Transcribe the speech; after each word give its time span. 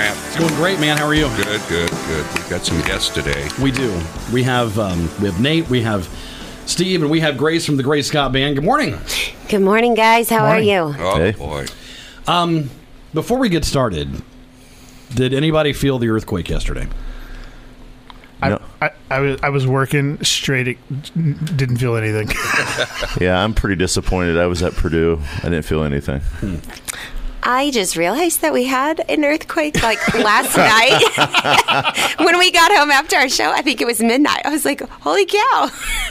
Matt? 0.00 0.16
It's 0.28 0.38
going 0.38 0.54
great, 0.54 0.80
man. 0.80 0.96
How 0.96 1.04
are 1.06 1.14
you? 1.14 1.26
Good, 1.36 1.60
good, 1.68 1.90
good. 1.90 2.26
We've 2.34 2.48
got 2.48 2.64
some 2.64 2.80
guests 2.82 3.10
today. 3.10 3.48
We 3.60 3.70
do. 3.70 4.00
We 4.32 4.42
have 4.44 4.78
um, 4.78 5.10
we 5.20 5.26
have 5.26 5.38
Nate. 5.40 5.68
We 5.68 5.82
have 5.82 6.08
Steve, 6.64 7.02
and 7.02 7.10
we 7.10 7.20
have 7.20 7.36
Grace 7.36 7.66
from 7.66 7.76
the 7.76 7.82
Grace 7.82 8.06
Scott 8.08 8.32
Band. 8.32 8.54
Good 8.54 8.64
morning. 8.64 8.98
Good 9.50 9.60
morning, 9.60 9.94
guys. 9.94 10.30
How 10.30 10.46
are 10.46 10.58
you? 10.60 10.94
Oh 10.98 11.16
Hey. 11.18 11.32
boy. 11.32 11.66
Before 13.12 13.38
we 13.38 13.48
get 13.50 13.64
started, 13.66 14.22
did 15.14 15.34
anybody 15.34 15.72
feel 15.74 15.98
the 15.98 16.08
earthquake 16.08 16.48
yesterday? 16.48 16.86
No. 18.40 18.58
I, 18.80 18.86
I, 18.86 18.90
I 19.10 19.20
was 19.20 19.40
I 19.42 19.48
was 19.50 19.66
working 19.66 20.22
straight. 20.24 20.66
It 20.66 20.78
didn't 21.56 21.76
feel 21.76 21.96
anything. 21.96 22.28
Yeah, 23.20 23.42
I'm 23.42 23.52
pretty 23.52 23.76
disappointed. 23.76 24.38
I 24.38 24.46
was 24.46 24.62
at 24.62 24.72
Purdue. 24.72 25.20
I 25.40 25.50
didn't 25.50 25.64
feel 25.64 25.82
anything. 25.82 26.22
I 27.42 27.70
just 27.70 27.96
realized 27.96 28.42
that 28.42 28.52
we 28.52 28.64
had 28.64 29.04
an 29.08 29.24
earthquake 29.24 29.82
like 29.82 30.14
last 30.14 30.56
night 32.16 32.16
when 32.26 32.38
we 32.38 32.50
got 32.50 32.70
home 32.72 32.90
after 32.90 33.16
our 33.16 33.28
show. 33.28 33.50
I 33.50 33.62
think 33.62 33.80
it 33.80 33.86
was 33.86 34.00
midnight. 34.00 34.42
I 34.44 34.50
was 34.50 34.64
like, 34.64 34.80
"Holy 34.80 35.26
cow!" 35.26 35.70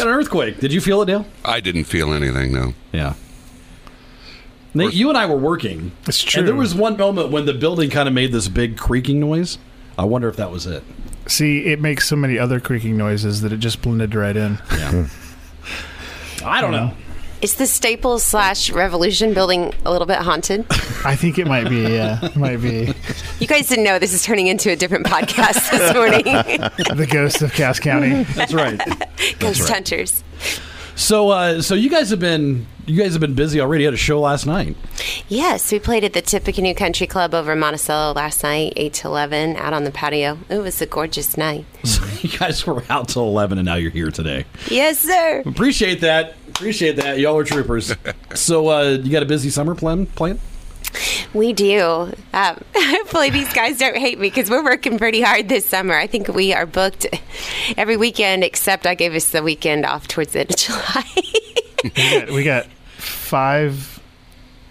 An 0.00 0.08
earthquake. 0.08 0.58
Did 0.60 0.72
you 0.72 0.80
feel 0.80 1.02
it, 1.02 1.06
Dale? 1.06 1.26
I 1.44 1.60
didn't 1.60 1.84
feel 1.84 2.12
anything, 2.12 2.52
no. 2.52 2.74
Yeah. 2.92 3.14
Nate, 4.74 4.94
you 4.94 5.08
and 5.08 5.18
I 5.18 5.26
were 5.26 5.36
working. 5.36 5.92
It's 6.06 6.22
true. 6.22 6.40
And 6.40 6.48
there 6.48 6.54
was 6.54 6.74
one 6.74 6.96
moment 6.96 7.30
when 7.30 7.46
the 7.46 7.54
building 7.54 7.90
kind 7.90 8.06
of 8.08 8.14
made 8.14 8.32
this 8.32 8.48
big 8.48 8.76
creaking 8.76 9.18
noise. 9.18 9.58
I 9.96 10.04
wonder 10.04 10.28
if 10.28 10.36
that 10.36 10.50
was 10.50 10.66
it. 10.66 10.84
See, 11.26 11.66
it 11.66 11.80
makes 11.80 12.06
so 12.06 12.16
many 12.16 12.38
other 12.38 12.60
creaking 12.60 12.96
noises 12.96 13.40
that 13.42 13.52
it 13.52 13.58
just 13.58 13.82
blended 13.82 14.14
right 14.14 14.36
in. 14.36 14.58
Yeah. 14.70 15.08
I 16.44 16.60
don't 16.60 16.70
know. 16.70 16.94
Is 17.40 17.54
the 17.54 17.66
Staples 17.68 18.24
slash 18.24 18.70
Revolution 18.70 19.32
building 19.32 19.72
a 19.84 19.92
little 19.92 20.06
bit 20.06 20.18
haunted? 20.18 20.66
I 21.04 21.14
think 21.14 21.38
it 21.38 21.46
might 21.46 21.68
be. 21.68 21.82
Yeah, 21.82 22.24
it 22.24 22.34
might 22.36 22.56
be 22.56 22.92
You 23.38 23.46
guys 23.46 23.68
didn't 23.68 23.84
know 23.84 24.00
this 24.00 24.12
is 24.12 24.24
turning 24.24 24.48
into 24.48 24.70
a 24.70 24.76
different 24.76 25.06
podcast 25.06 25.70
this 25.70 25.94
morning. 25.94 26.24
the 26.96 27.06
ghost 27.08 27.40
of 27.42 27.52
Cass 27.52 27.78
County. 27.78 28.24
That's 28.34 28.52
right. 28.52 28.76
Ghost 29.38 29.60
right. 29.60 29.70
Hunters. 29.70 30.24
So, 30.96 31.28
uh, 31.28 31.62
so 31.62 31.76
you 31.76 31.90
guys 31.90 32.10
have 32.10 32.18
been 32.18 32.66
you 32.86 33.00
guys 33.00 33.12
have 33.12 33.20
been 33.20 33.34
busy 33.34 33.60
already. 33.60 33.84
You 33.84 33.88
had 33.88 33.94
a 33.94 33.98
show 33.98 34.18
last 34.18 34.46
night. 34.46 34.76
Yes, 35.28 35.70
we 35.70 35.78
played 35.78 36.02
at 36.02 36.12
the 36.14 36.22
Tippecanoe 36.22 36.74
Country 36.74 37.06
Club 37.06 37.34
over 37.34 37.52
in 37.52 37.60
Monticello 37.60 38.14
last 38.14 38.42
night, 38.42 38.72
eight 38.74 38.94
to 38.94 39.06
eleven, 39.06 39.54
out 39.56 39.72
on 39.74 39.84
the 39.84 39.92
patio. 39.92 40.38
It 40.48 40.58
was 40.58 40.82
a 40.82 40.86
gorgeous 40.86 41.36
night. 41.36 41.66
So 41.84 42.04
you 42.20 42.36
guys 42.36 42.66
were 42.66 42.82
out 42.90 43.08
till 43.08 43.22
eleven, 43.22 43.58
and 43.58 43.66
now 43.66 43.76
you're 43.76 43.92
here 43.92 44.10
today. 44.10 44.44
Yes, 44.68 44.98
sir. 44.98 45.42
Appreciate 45.46 46.00
that. 46.00 46.34
Appreciate 46.58 46.96
that. 46.96 47.18
Y'all 47.18 47.36
are 47.38 47.44
troopers. 47.44 47.94
so, 48.34 48.68
uh, 48.68 48.82
you 49.02 49.10
got 49.12 49.22
a 49.22 49.26
busy 49.26 49.48
summer 49.50 49.74
plan 49.74 50.06
planned? 50.06 50.40
We 51.34 51.52
do. 51.52 52.12
Um, 52.32 52.60
hopefully, 52.74 53.30
these 53.30 53.52
guys 53.52 53.78
don't 53.78 53.96
hate 53.96 54.18
me 54.18 54.28
because 54.28 54.50
we're 54.50 54.64
working 54.64 54.98
pretty 54.98 55.20
hard 55.20 55.48
this 55.48 55.66
summer. 55.68 55.94
I 55.94 56.06
think 56.06 56.28
we 56.28 56.52
are 56.52 56.66
booked 56.66 57.06
every 57.76 57.96
weekend 57.96 58.42
except 58.42 58.86
I 58.86 58.94
gave 58.94 59.14
us 59.14 59.30
the 59.30 59.42
weekend 59.42 59.84
off 59.84 60.08
towards 60.08 60.32
the 60.32 60.40
end 60.40 60.50
of 60.50 60.56
July. 60.56 61.04
We 61.84 61.90
got, 61.90 62.30
we 62.30 62.44
got 62.44 62.66
five, 62.96 64.00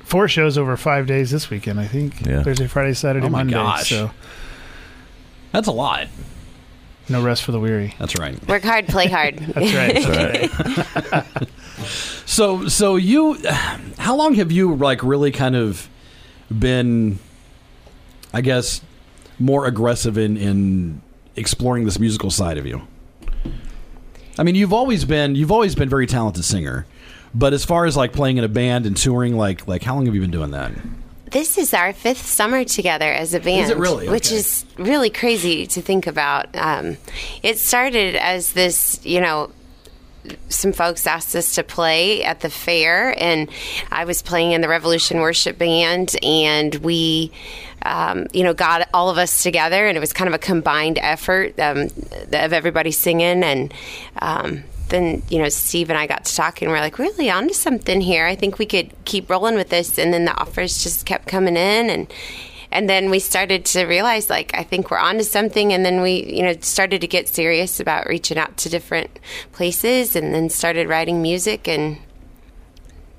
four 0.04 0.28
shows 0.28 0.58
over 0.58 0.76
five 0.76 1.08
days 1.08 1.32
this 1.32 1.50
weekend. 1.50 1.80
I 1.80 1.88
think 1.88 2.26
Yeah. 2.26 2.44
Thursday, 2.44 2.68
Friday, 2.68 2.94
Saturday, 2.96 3.28
Oh 3.28 3.30
my 3.30 3.40
Monday. 3.40 3.54
gosh. 3.54 3.90
So 3.90 4.12
That's 5.54 5.68
a 5.68 5.72
lot. 5.72 6.08
No 7.10 7.22
rest 7.22 7.44
for 7.44 7.52
the 7.52 7.60
weary. 7.60 7.94
That's 8.00 8.18
right. 8.18 8.46
Work 8.48 8.64
hard, 8.64 8.88
play 8.88 9.08
hard. 9.08 9.38
That's 9.40 9.74
right. 9.74 10.52
That's 10.52 11.12
right. 11.12 11.50
So, 12.26 12.68
so 12.68 12.96
you, 12.96 13.38
how 13.98 14.16
long 14.16 14.34
have 14.36 14.52
you 14.52 14.76
like 14.76 15.04
really 15.04 15.32
kind 15.32 15.56
of 15.56 15.88
been, 16.58 17.20
I 18.34 18.42
guess, 18.42 18.82
more 19.40 19.66
aggressive 19.66 20.18
in 20.18 20.38
in 20.38 21.02
exploring 21.36 21.86
this 21.86 22.00
musical 22.00 22.32
side 22.32 22.58
of 22.58 22.66
you? 22.66 22.82
I 24.38 24.44
mean, 24.44 24.56
you've 24.56 24.74
always 24.74 25.06
been 25.06 25.36
you've 25.36 25.52
always 25.52 25.76
been 25.76 25.88
a 25.88 25.90
very 25.90 26.08
talented 26.08 26.44
singer, 26.44 26.86
but 27.34 27.54
as 27.54 27.64
far 27.66 27.86
as 27.86 27.96
like 27.96 28.14
playing 28.14 28.38
in 28.38 28.44
a 28.44 28.50
band 28.50 28.86
and 28.86 28.96
touring, 28.98 29.36
like 29.38 29.68
like 29.68 29.84
how 29.84 29.96
long 29.96 30.06
have 30.06 30.16
you 30.16 30.22
been 30.22 30.32
doing 30.32 30.52
that? 30.52 30.72
This 31.30 31.58
is 31.58 31.74
our 31.74 31.92
fifth 31.94 32.26
summer 32.26 32.64
together 32.64 33.12
as 33.12 33.34
a 33.34 33.40
band. 33.40 33.66
Is 33.66 33.70
it 33.72 33.78
really? 33.78 34.08
Which 34.10 34.28
Okay. 34.28 34.38
is 34.38 34.66
really 34.78 35.10
crazy 35.10 35.68
to 35.68 35.82
think 35.82 36.08
about. 36.08 36.48
Um, 36.56 36.98
it 37.44 37.58
started 37.58 38.16
as 38.16 38.54
this, 38.54 39.00
you 39.04 39.20
know, 39.20 39.52
some 40.50 40.74
folks 40.74 41.06
asked 41.08 41.36
us 41.36 41.56
to 41.56 41.64
play 41.64 42.24
at 42.24 42.42
the 42.42 42.50
fair, 42.50 43.14
and 43.22 43.50
I 43.92 44.06
was 44.06 44.22
playing 44.22 44.52
in 44.52 44.62
the 44.62 44.68
Revolution 44.68 45.20
Worship 45.20 45.58
Band, 45.58 46.16
and 46.22 46.76
we, 46.76 47.32
um, 47.84 48.28
you 48.34 48.44
know, 48.44 48.54
got 48.54 48.90
all 48.94 49.10
of 49.10 49.18
us 49.18 49.42
together, 49.44 49.88
and 49.88 49.96
it 49.96 50.02
was 50.02 50.12
kind 50.12 50.28
of 50.28 50.34
a 50.34 50.38
combined 50.40 50.98
effort 51.02 51.58
um, 51.60 51.88
of 52.34 52.52
everybody 52.54 52.92
singing, 52.92 53.42
and 53.44 53.74
um, 54.22 54.64
then 54.90 55.24
you 55.30 55.40
know 55.40 55.50
Steve 55.50 55.90
and 55.90 55.98
I 55.98 56.08
got 56.08 56.26
to 56.26 56.36
talking, 56.36 56.68
and 56.68 56.74
we're 56.74 56.82
like, 56.82 57.00
really 57.00 57.30
onto 57.30 57.54
something 57.54 58.02
here. 58.02 58.26
I 58.26 58.36
think 58.36 58.58
we 58.58 58.66
could 58.66 58.92
keep 59.06 59.30
rolling 59.30 59.56
with 59.56 59.70
this, 59.70 59.98
and 59.98 60.14
then 60.14 60.26
the 60.26 60.40
offers 60.40 60.84
just 60.84 61.06
kept 61.06 61.28
coming 61.28 61.56
in, 61.56 61.90
and 61.90 62.14
and 62.72 62.90
then 62.90 63.10
we 63.10 63.20
started 63.20 63.64
to 63.64 63.86
realize 63.86 64.30
like 64.30 64.52
i 64.54 64.62
think 64.62 64.92
we're 64.92 64.98
onto 64.98 65.24
something 65.24 65.72
and 65.72 65.86
then 65.86 66.02
we 66.02 66.26
you 66.26 66.44
know 66.44 66.54
started 66.60 67.00
to 67.00 67.08
get 67.08 67.28
serious 67.28 67.80
about 67.80 68.06
reaching 68.08 68.38
out 68.38 68.58
to 68.58 68.68
different 68.68 69.20
places 69.54 70.18
and 70.18 70.34
then 70.34 70.50
started 70.50 70.88
writing 70.90 71.22
music 71.22 71.66
and 71.66 71.98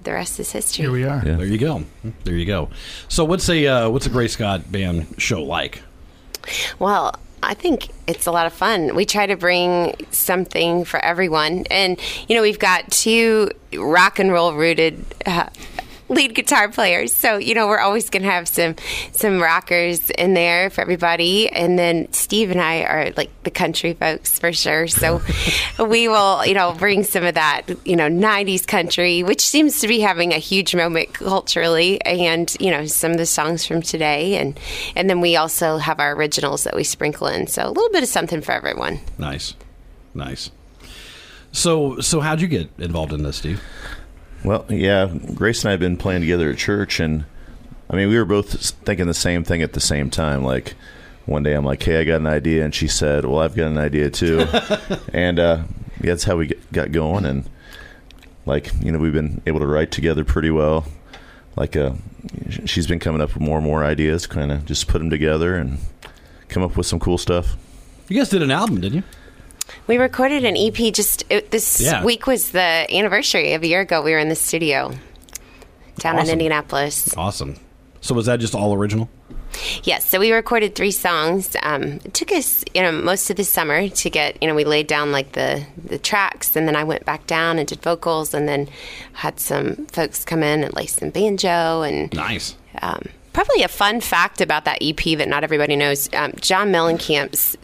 the 0.05 0.13
rest 0.13 0.39
is 0.41 0.53
history 0.53 0.85
Here 0.85 0.93
we 0.93 1.05
are. 1.05 1.23
Yeah. 1.25 1.37
There 1.37 1.47
you 1.47 1.59
go. 1.59 1.85
There 2.25 2.35
you 2.35 2.47
go. 2.47 2.71
So, 3.09 3.25
what's 3.25 3.49
a 3.51 3.67
uh, 3.67 3.91
what's 3.91 4.07
a 4.07 4.11
Grace 4.11 4.33
Scott 4.33 4.71
band 4.71 5.07
show 5.19 5.43
like? 5.43 5.83
Well, 6.79 7.15
I 7.43 7.55
think 7.55 7.89
it's 8.07 8.27
a 8.27 8.33
lot 8.33 8.47
of 8.47 8.53
fun. 8.53 8.95
We 8.95 9.05
try 9.05 9.27
to 9.27 9.37
bring 9.37 9.95
something 10.11 10.85
for 10.85 10.99
everyone. 11.05 11.65
And, 11.71 12.01
you 12.29 12.35
know, 12.35 12.43
we've 12.43 12.59
got 12.59 12.91
two 12.91 13.51
rock 13.75 14.19
and 14.19 14.33
roll 14.33 14.55
rooted 14.55 15.05
uh, 15.25 15.49
lead 16.09 16.35
guitar 16.35 16.69
players. 16.69 17.13
So, 17.13 17.37
you 17.37 17.55
know, 17.55 17.67
we're 17.67 17.79
always 17.79 18.11
going 18.11 18.23
to 18.23 18.31
have 18.31 18.49
some 18.49 18.77
some 19.13 19.41
rockers 19.41 20.11
in 20.11 20.35
there 20.35 20.71
for 20.71 20.81
everybody. 20.81 21.49
And 21.51 21.79
then 21.79 22.11
Steve 22.13 22.51
and 22.51 22.61
I 22.61 22.83
are 22.83 23.13
like 23.17 23.31
the 23.43 23.51
country 23.51 23.95
folks 23.95 24.39
for 24.39 24.53
sure. 24.53 24.89
So 24.89 25.21
we 25.85 26.09
will, 26.09 26.45
you 26.47 26.55
know, 26.55 26.73
bring 26.73 27.05
some 27.05 27.25
of 27.25 27.35
that, 27.35 27.63
you 27.85 27.97
know, 27.97 28.09
90s 28.09 28.67
country, 28.67 29.23
which 29.23 29.41
seems 29.41 29.81
to 29.81 29.89
be 29.89 30.01
having 30.01 30.33
a 30.33 30.39
huge 30.39 30.75
moment 30.75 31.15
culturally 31.15 32.01
and, 32.03 32.55
you 32.61 32.71
know, 32.71 32.87
some 32.87 33.13
of 33.13 33.19
the 33.19 33.27
songs 33.27 33.67
from 33.67 33.83
today 33.83 34.37
and 34.37 34.59
and 34.97 35.09
then 35.09 35.21
we 35.21 35.37
also 35.37 35.79
have 35.79 36.01
our 36.01 36.15
originals 36.15 36.65
that 36.65 36.75
we 36.75 36.85
sprinkle 36.85 37.27
in. 37.27 37.47
So 37.47 37.67
a 37.67 37.69
little 37.69 37.91
bit 37.91 38.03
of 38.03 38.09
something 38.09 38.41
for 38.41 38.53
everyone. 38.53 39.01
Nice, 39.19 39.55
nice. 40.15 40.51
So, 41.53 42.01
so 42.01 42.21
how'd 42.21 42.41
you 42.41 42.47
get 42.47 42.71
involved 42.79 43.13
in 43.13 43.23
this, 43.23 43.37
Steve? 43.37 43.63
Well, 44.45 44.65
yeah, 44.69 45.13
Grace 45.35 45.63
and 45.63 45.69
I 45.69 45.71
have 45.73 45.81
been 45.81 45.97
playing 45.97 46.21
together 46.21 46.51
at 46.51 46.59
church, 46.59 47.01
and 47.01 47.25
I 47.91 47.97
mean, 47.97 48.09
we 48.09 48.17
were 48.17 48.25
both 48.25 48.71
thinking 48.85 49.07
the 49.07 49.15
same 49.15 49.45
thing 49.45 49.63
at 49.63 49.73
the 49.73 49.81
same 49.81 50.11
time. 50.11 50.45
Like, 50.45 50.75
one 51.27 51.43
day 51.43 51.55
I'm 51.55 51.65
like, 51.65 51.83
hey, 51.83 52.01
I 52.01 52.05
got 52.05 52.21
an 52.21 52.27
idea. 52.27 52.65
And 52.65 52.75
she 52.75 52.89
said, 52.89 53.25
well, 53.25 53.41
I've 53.41 53.55
got 53.55 53.69
an 53.69 53.79
idea 53.79 54.11
too. 54.11 54.47
and 55.13 55.39
uh, 55.39 55.63
yeah, 56.01 56.13
that's 56.13 56.25
how 56.25 56.37
we 56.37 56.49
get, 56.49 56.73
got 56.73 56.93
going. 56.93 57.25
And, 57.25 57.49
like, 58.47 58.71
you 58.81 58.91
know, 58.93 58.99
we've 58.99 59.13
been 59.13 59.43
able 59.47 59.61
to 59.61 59.67
write 59.67 59.91
together 59.91 60.25
pretty 60.25 60.51
well. 60.51 60.87
Like, 61.57 61.77
uh, 61.77 61.93
she's 62.65 62.87
been 62.87 62.99
coming 62.99 63.21
up 63.21 63.35
with 63.35 63.43
more 63.43 63.59
and 63.59 63.67
more 63.67 63.85
ideas, 63.85 64.27
kind 64.27 64.53
of 64.53 64.65
just 64.65 64.89
put 64.89 64.99
them 64.99 65.11
together 65.11 65.57
and 65.57 65.79
come 66.49 66.63
up 66.63 66.77
with 66.77 66.87
some 66.87 67.01
cool 67.01 67.19
stuff. 67.19 67.57
You 68.09 68.17
guys 68.17 68.31
did 68.31 68.43
an 68.43 68.51
album, 68.51 68.81
didn't 68.81 68.97
you? 68.97 69.03
We 69.87 69.97
recorded 69.99 70.45
an 70.45 70.57
EP 70.57 70.93
just 70.93 71.25
it, 71.31 71.51
this 71.51 71.81
Yeah. 71.81 72.05
week 72.05 72.27
was 72.27 72.51
the 72.51 72.87
anniversary 72.91 73.53
of 73.55 73.63
a 73.63 73.67
year 73.67 73.81
ago. 73.81 74.03
We 74.03 74.13
were 74.13 74.19
in 74.19 74.29
the 74.29 74.35
studio 74.37 74.95
down 75.99 76.19
in 76.19 76.29
Indianapolis. 76.29 77.15
Awesome. 77.17 77.57
So, 78.01 78.15
was 78.15 78.27
that 78.27 78.39
just 78.39 78.55
all 78.55 78.75
original? 78.75 79.09
Yes, 79.83 80.05
so 80.09 80.21
we 80.21 80.31
recorded 80.31 80.75
three 80.77 80.93
songs. 80.93 81.57
Um, 81.63 82.01
it 82.05 82.15
took 82.15 82.31
us, 82.31 82.65
you 82.75 82.83
know, 82.83 82.93
most 82.93 83.29
of 83.31 83.37
the 83.37 83.45
summer 83.45 83.89
to 83.89 84.11
get, 84.11 84.41
you 84.41 84.47
know, 84.47 84.55
we 84.55 84.65
laid 84.65 84.87
down 84.87 85.11
like 85.11 85.33
the 85.33 85.65
the 85.83 85.99
tracks, 85.99 86.55
and 86.55 86.69
then 86.69 86.77
I 86.77 86.85
went 86.85 87.05
back 87.05 87.27
down 87.27 87.59
and 87.59 87.67
did 87.67 87.83
vocals, 87.83 88.35
and 88.35 88.47
then 88.49 88.69
had 89.15 89.41
some 89.41 89.87
folks 89.87 90.25
come 90.25 90.43
in 90.45 90.63
and 90.63 90.73
lay 90.75 90.87
some 90.87 91.11
banjo, 91.11 91.83
and 91.83 92.13
Nice. 92.15 92.55
um, 92.83 93.03
probably 93.33 93.63
a 93.63 93.69
fun 93.69 94.01
fact 94.01 94.41
about 94.41 94.65
that 94.67 94.79
EP 94.81 95.17
that 95.19 95.29
not 95.29 95.43
everybody 95.43 95.75
knows. 95.75 96.09
Um, 96.13 96.33
John 96.41 96.71
Mellencamp's 96.71 97.57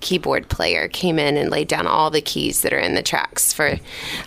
keyboard 0.00 0.48
player 0.48 0.88
came 0.88 1.18
in 1.18 1.36
and 1.36 1.50
laid 1.50 1.68
down 1.68 1.86
all 1.86 2.10
the 2.10 2.20
keys 2.20 2.62
that 2.62 2.72
are 2.72 2.78
in 2.78 2.94
the 2.94 3.02
tracks 3.02 3.52
for 3.52 3.78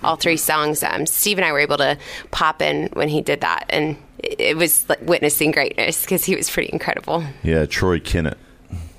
all 0.04 0.16
three 0.16 0.38
songs. 0.38 0.82
Um, 0.84 1.06
Steve 1.06 1.38
and 1.38 1.46
I 1.46 1.52
were 1.52 1.60
able 1.60 1.78
to 1.78 1.98
pop 2.32 2.62
in 2.62 2.88
when 2.94 3.10
he 3.10 3.22
did 3.22 3.42
that, 3.42 3.66
and 3.70 3.98
it, 4.20 4.40
it 4.40 4.58
was 4.58 4.88
like 4.90 5.02
witnessing 5.02 5.52
greatness 5.52 6.02
because 6.02 6.26
he 6.26 6.36
was 6.36 6.50
pretty 6.50 6.70
incredible. 6.72 7.24
Yeah, 7.44 7.66
Troye 7.66 8.02
Kinnett. 8.02 8.38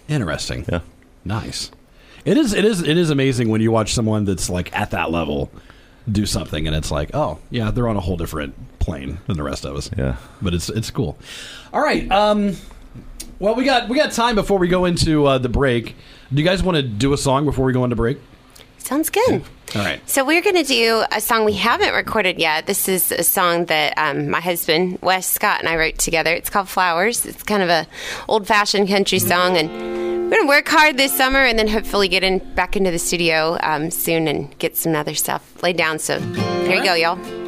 Interesting. 0.08 0.64
Yeah. 0.70 0.80
Nice. 1.24 1.70
It 2.24 2.36
is. 2.36 2.52
It 2.54 2.64
is. 2.64 2.82
It 2.82 2.96
is 2.96 3.10
amazing 3.10 3.48
when 3.48 3.60
you 3.60 3.70
watch 3.70 3.94
someone 3.94 4.24
that's 4.24 4.48
like 4.50 4.74
at 4.78 4.90
that 4.92 5.10
level 5.10 5.50
do 6.10 6.26
something, 6.26 6.66
and 6.66 6.74
it's 6.74 6.90
like, 6.90 7.10
oh 7.14 7.38
yeah, 7.50 7.70
they're 7.70 7.88
on 7.88 7.96
a 7.96 8.00
whole 8.00 8.16
different 8.16 8.54
plane 8.78 9.18
than 9.26 9.36
the 9.36 9.42
rest 9.42 9.64
of 9.64 9.76
us. 9.76 9.90
Yeah. 9.96 10.16
but 10.40 10.54
it's 10.54 10.68
it's 10.70 10.90
cool. 10.90 11.18
All 11.72 11.82
right. 11.82 12.10
Um, 12.10 12.56
well, 13.38 13.54
we 13.54 13.64
got 13.64 13.88
we 13.88 13.96
got 13.96 14.12
time 14.12 14.34
before 14.34 14.58
we 14.58 14.68
go 14.68 14.84
into 14.84 15.26
uh, 15.26 15.38
the 15.38 15.48
break. 15.48 15.94
Do 16.32 16.42
you 16.42 16.46
guys 16.46 16.62
want 16.62 16.76
to 16.76 16.82
do 16.82 17.12
a 17.12 17.16
song 17.16 17.44
before 17.46 17.64
we 17.64 17.72
go 17.72 17.84
into 17.84 17.96
break? 17.96 18.18
Sounds 18.78 19.10
good. 19.10 19.42
All 19.74 19.82
right. 19.82 20.00
So 20.08 20.24
we're 20.24 20.42
going 20.42 20.56
to 20.56 20.62
do 20.62 21.04
a 21.10 21.20
song 21.20 21.44
we 21.44 21.54
haven't 21.54 21.94
recorded 21.94 22.38
yet. 22.38 22.66
This 22.66 22.88
is 22.88 23.12
a 23.12 23.22
song 23.22 23.66
that 23.66 23.96
um, 23.98 24.30
my 24.30 24.40
husband 24.40 24.98
Wes 25.02 25.26
Scott 25.26 25.60
and 25.60 25.68
I 25.68 25.76
wrote 25.76 25.98
together. 25.98 26.32
It's 26.32 26.50
called 26.50 26.68
Flowers. 26.68 27.26
It's 27.26 27.42
kind 27.42 27.62
of 27.62 27.68
a 27.68 27.86
old-fashioned 28.28 28.88
country 28.88 29.18
song, 29.18 29.56
and 29.56 29.70
we're 29.70 30.36
going 30.36 30.42
to 30.42 30.48
work 30.48 30.68
hard 30.68 30.96
this 30.96 31.16
summer, 31.16 31.40
and 31.40 31.58
then 31.58 31.68
hopefully 31.68 32.08
get 32.08 32.22
in 32.22 32.38
back 32.54 32.76
into 32.76 32.90
the 32.90 32.98
studio 32.98 33.58
um, 33.62 33.90
soon 33.90 34.28
and 34.28 34.56
get 34.58 34.76
some 34.76 34.94
other 34.94 35.14
stuff 35.14 35.62
laid 35.62 35.76
down. 35.76 35.98
So 35.98 36.18
here 36.20 36.76
you 36.76 36.84
go, 36.84 36.94
y'all. 36.94 37.47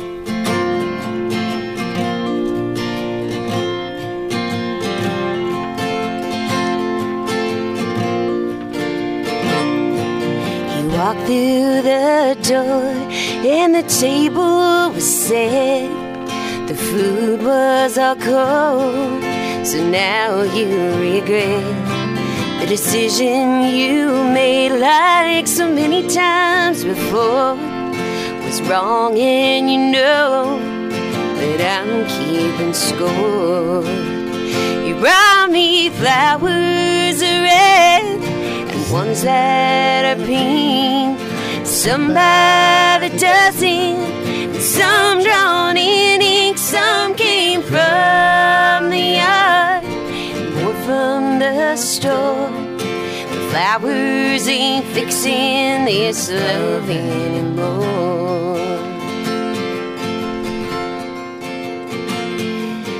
Walked 11.00 11.20
through 11.20 11.81
the 11.81 12.37
door 12.43 12.93
and 13.56 13.75
the 13.75 13.82
table 13.85 14.93
was 14.94 15.08
set. 15.26 15.88
The 16.69 16.75
food 16.75 17.41
was 17.43 17.97
all 17.97 18.17
cold, 18.17 19.23
so 19.67 19.79
now 19.88 20.43
you 20.43 20.69
regret 21.11 21.64
the 22.61 22.67
decision 22.67 23.62
you 23.81 24.12
made, 24.41 24.73
like 24.79 25.47
so 25.47 25.73
many 25.73 26.06
times 26.06 26.85
before, 26.85 27.55
was 28.44 28.61
wrong, 28.69 29.19
and 29.19 29.73
you 29.73 29.81
know 29.97 30.58
that 31.38 31.61
I'm 31.76 31.93
keeping 32.14 32.75
score. 32.75 33.85
You 34.87 34.94
brought 35.00 35.49
me 35.50 35.88
flowers 35.88 37.23
red 37.23 38.05
and 38.73 38.93
ones 38.93 39.23
that 39.23 40.05
are 40.12 40.26
pink. 40.26 40.69
Some 41.82 42.08
by 42.12 42.98
the 43.00 43.08
dozen, 43.18 44.60
some 44.60 45.22
drawn 45.22 45.78
in 45.78 46.20
ink. 46.20 46.58
Some 46.58 47.14
came 47.14 47.62
from 47.62 48.90
the 48.90 49.16
yard, 49.16 49.84
more 50.56 50.74
from 50.84 51.38
the 51.38 51.76
store. 51.76 52.50
The 52.76 53.48
flowers 53.50 54.46
ain't 54.46 54.84
fixing 54.88 55.86
this 55.86 56.30
love 56.30 56.90
anymore. 56.90 58.58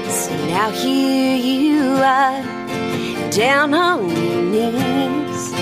So 0.09 0.35
now 0.47 0.71
here 0.71 1.37
you 1.37 1.97
are, 1.97 3.31
down 3.31 3.75
on 3.75 4.09
your 4.09 4.73
knees, 4.73 5.53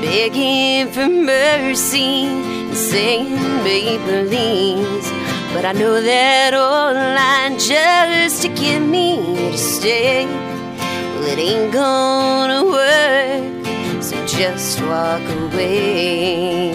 begging 0.00 0.90
for 0.92 1.10
mercy, 1.10 2.53
saying, 2.74 3.36
babe, 3.62 4.00
please. 4.00 5.10
But 5.54 5.64
I 5.64 5.72
know 5.72 6.00
that 6.00 6.52
old 6.52 6.96
line 6.96 7.58
just 7.58 8.42
to 8.42 8.48
get 8.48 8.80
me 8.80 9.16
to 9.52 9.56
stay. 9.56 10.26
Well, 10.26 11.24
it 11.28 11.38
ain't 11.38 11.72
gonna 11.72 12.64
work, 12.64 14.02
so 14.02 14.16
just 14.26 14.80
walk 14.82 15.22
away. 15.22 16.70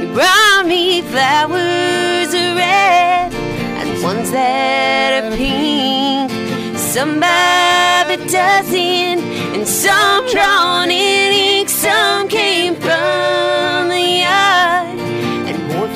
You 0.00 0.12
brought 0.12 0.66
me 0.66 1.02
flowers 1.02 2.34
red 2.34 3.32
and 3.32 4.02
ones 4.02 4.32
that 4.32 5.22
are 5.22 5.36
pink. 5.36 6.30
Some 6.76 7.20
by 7.20 8.04
the 8.08 8.16
dozen 8.26 9.20
and 9.54 9.66
some 9.66 10.26
drawn 10.28 10.90
in 10.90 11.32
ink. 11.32 11.68
Some 11.68 12.26
came 12.28 12.74
from 12.74 13.88
the 13.88 14.00
yard 14.26 15.01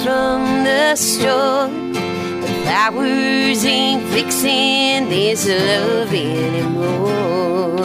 from 0.06 0.62
the 0.62 0.94
store. 0.94 1.66
The 1.66 2.52
flowers 2.62 3.64
ain't 3.64 4.04
fixing 4.10 5.08
this 5.08 5.48
love 5.48 6.14
anymore. 6.14 7.76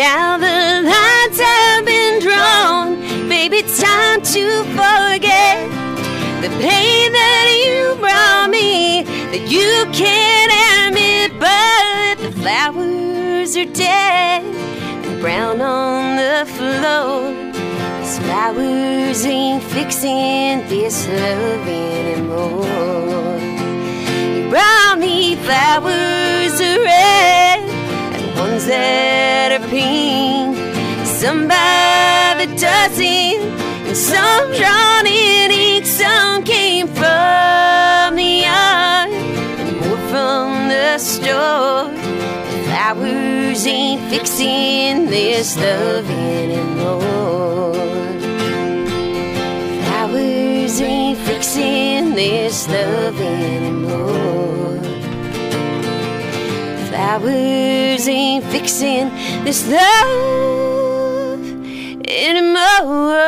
Now 0.00 0.38
the 0.38 0.46
lines 0.88 1.38
have 1.38 1.84
been 1.84 2.22
drawn, 2.22 3.28
baby. 3.28 3.58
It's 3.58 3.82
time 3.82 4.22
to 4.22 4.64
forget 4.72 5.60
the 6.40 6.48
pain 6.58 7.12
that 7.12 7.46
you 7.60 8.00
brought 8.00 8.48
me, 8.48 9.02
that 9.30 9.50
you 9.50 9.84
can't 9.92 10.52
admit. 10.88 11.38
But 11.38 12.16
the 12.24 12.32
flowers 12.40 13.54
are 13.58 13.70
dead 13.74 14.42
and 15.04 15.20
brown 15.20 15.60
on 15.60 16.16
the 16.16 16.46
floor. 16.56 17.34
These 18.00 18.18
flowers 18.20 19.26
ain't 19.26 19.62
fixing 19.64 20.66
this 20.70 21.06
love 21.08 21.68
anymore. 21.68 23.36
You 24.34 24.48
brought 24.48 24.98
me 24.98 25.36
flowers 25.36 26.54
of 26.54 26.76
red 26.88 27.60
and 28.16 28.38
ones 28.38 28.64
that 28.64 29.52
are 29.52 29.59
Some 31.20 31.48
the 31.48 32.46
dozen 32.56 33.40
and 33.88 33.96
some 33.96 34.46
drawn 34.52 35.06
in 35.06 35.50
ink. 35.50 35.84
Some 35.84 36.42
came 36.42 36.86
from 36.86 38.16
the 38.16 38.32
yard 38.46 39.10
and 39.60 39.76
more 39.80 40.02
from 40.08 40.68
the 40.68 40.96
store. 40.96 41.90
Flowers 42.64 43.66
ain't 43.66 44.02
fixing 44.10 45.06
this 45.06 45.56
love 45.58 46.08
anymore. 46.08 47.74
Flowers 49.82 50.80
ain't 50.80 51.18
fixing 51.18 52.14
this 52.14 52.68
love 52.68 53.20
anymore. 53.20 54.29
Flowers 57.10 58.06
ain't 58.06 58.44
fixing 58.44 59.08
this 59.42 59.66
love 59.68 61.40
anymore. 62.06 63.18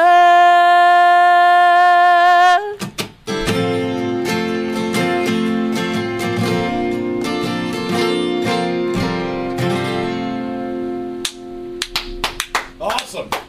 Awesome. 12.81 13.29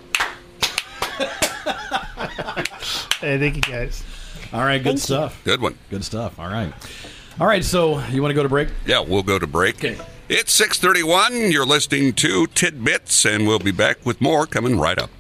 Hey, 3.20 3.38
thank 3.40 3.56
you 3.56 3.62
guys. 3.62 4.04
All 4.52 4.60
right. 4.60 4.80
Good 4.80 4.84
Thank 4.84 4.96
you. 4.96 5.00
stuff. 5.00 5.42
Good 5.46 5.62
one. 5.62 5.78
Good 5.90 6.04
stuff. 6.04 6.38
All 6.38 6.50
right. 6.50 6.74
All 7.40 7.48
right. 7.48 7.64
So 7.64 8.06
you 8.08 8.22
want 8.22 8.32
to 8.32 8.36
go 8.36 8.44
to 8.44 8.50
break? 8.50 8.68
Yeah, 8.86 9.00
we'll 9.00 9.24
go 9.24 9.40
to 9.40 9.48
break. 9.48 9.76
Okay. 9.78 9.98
It's 10.36 10.52
631. 10.54 11.52
You're 11.52 11.64
listening 11.64 12.14
to 12.14 12.48
Tidbits, 12.48 13.24
and 13.24 13.46
we'll 13.46 13.60
be 13.60 13.70
back 13.70 14.04
with 14.04 14.20
more 14.20 14.48
coming 14.48 14.80
right 14.80 14.98
up. 14.98 15.12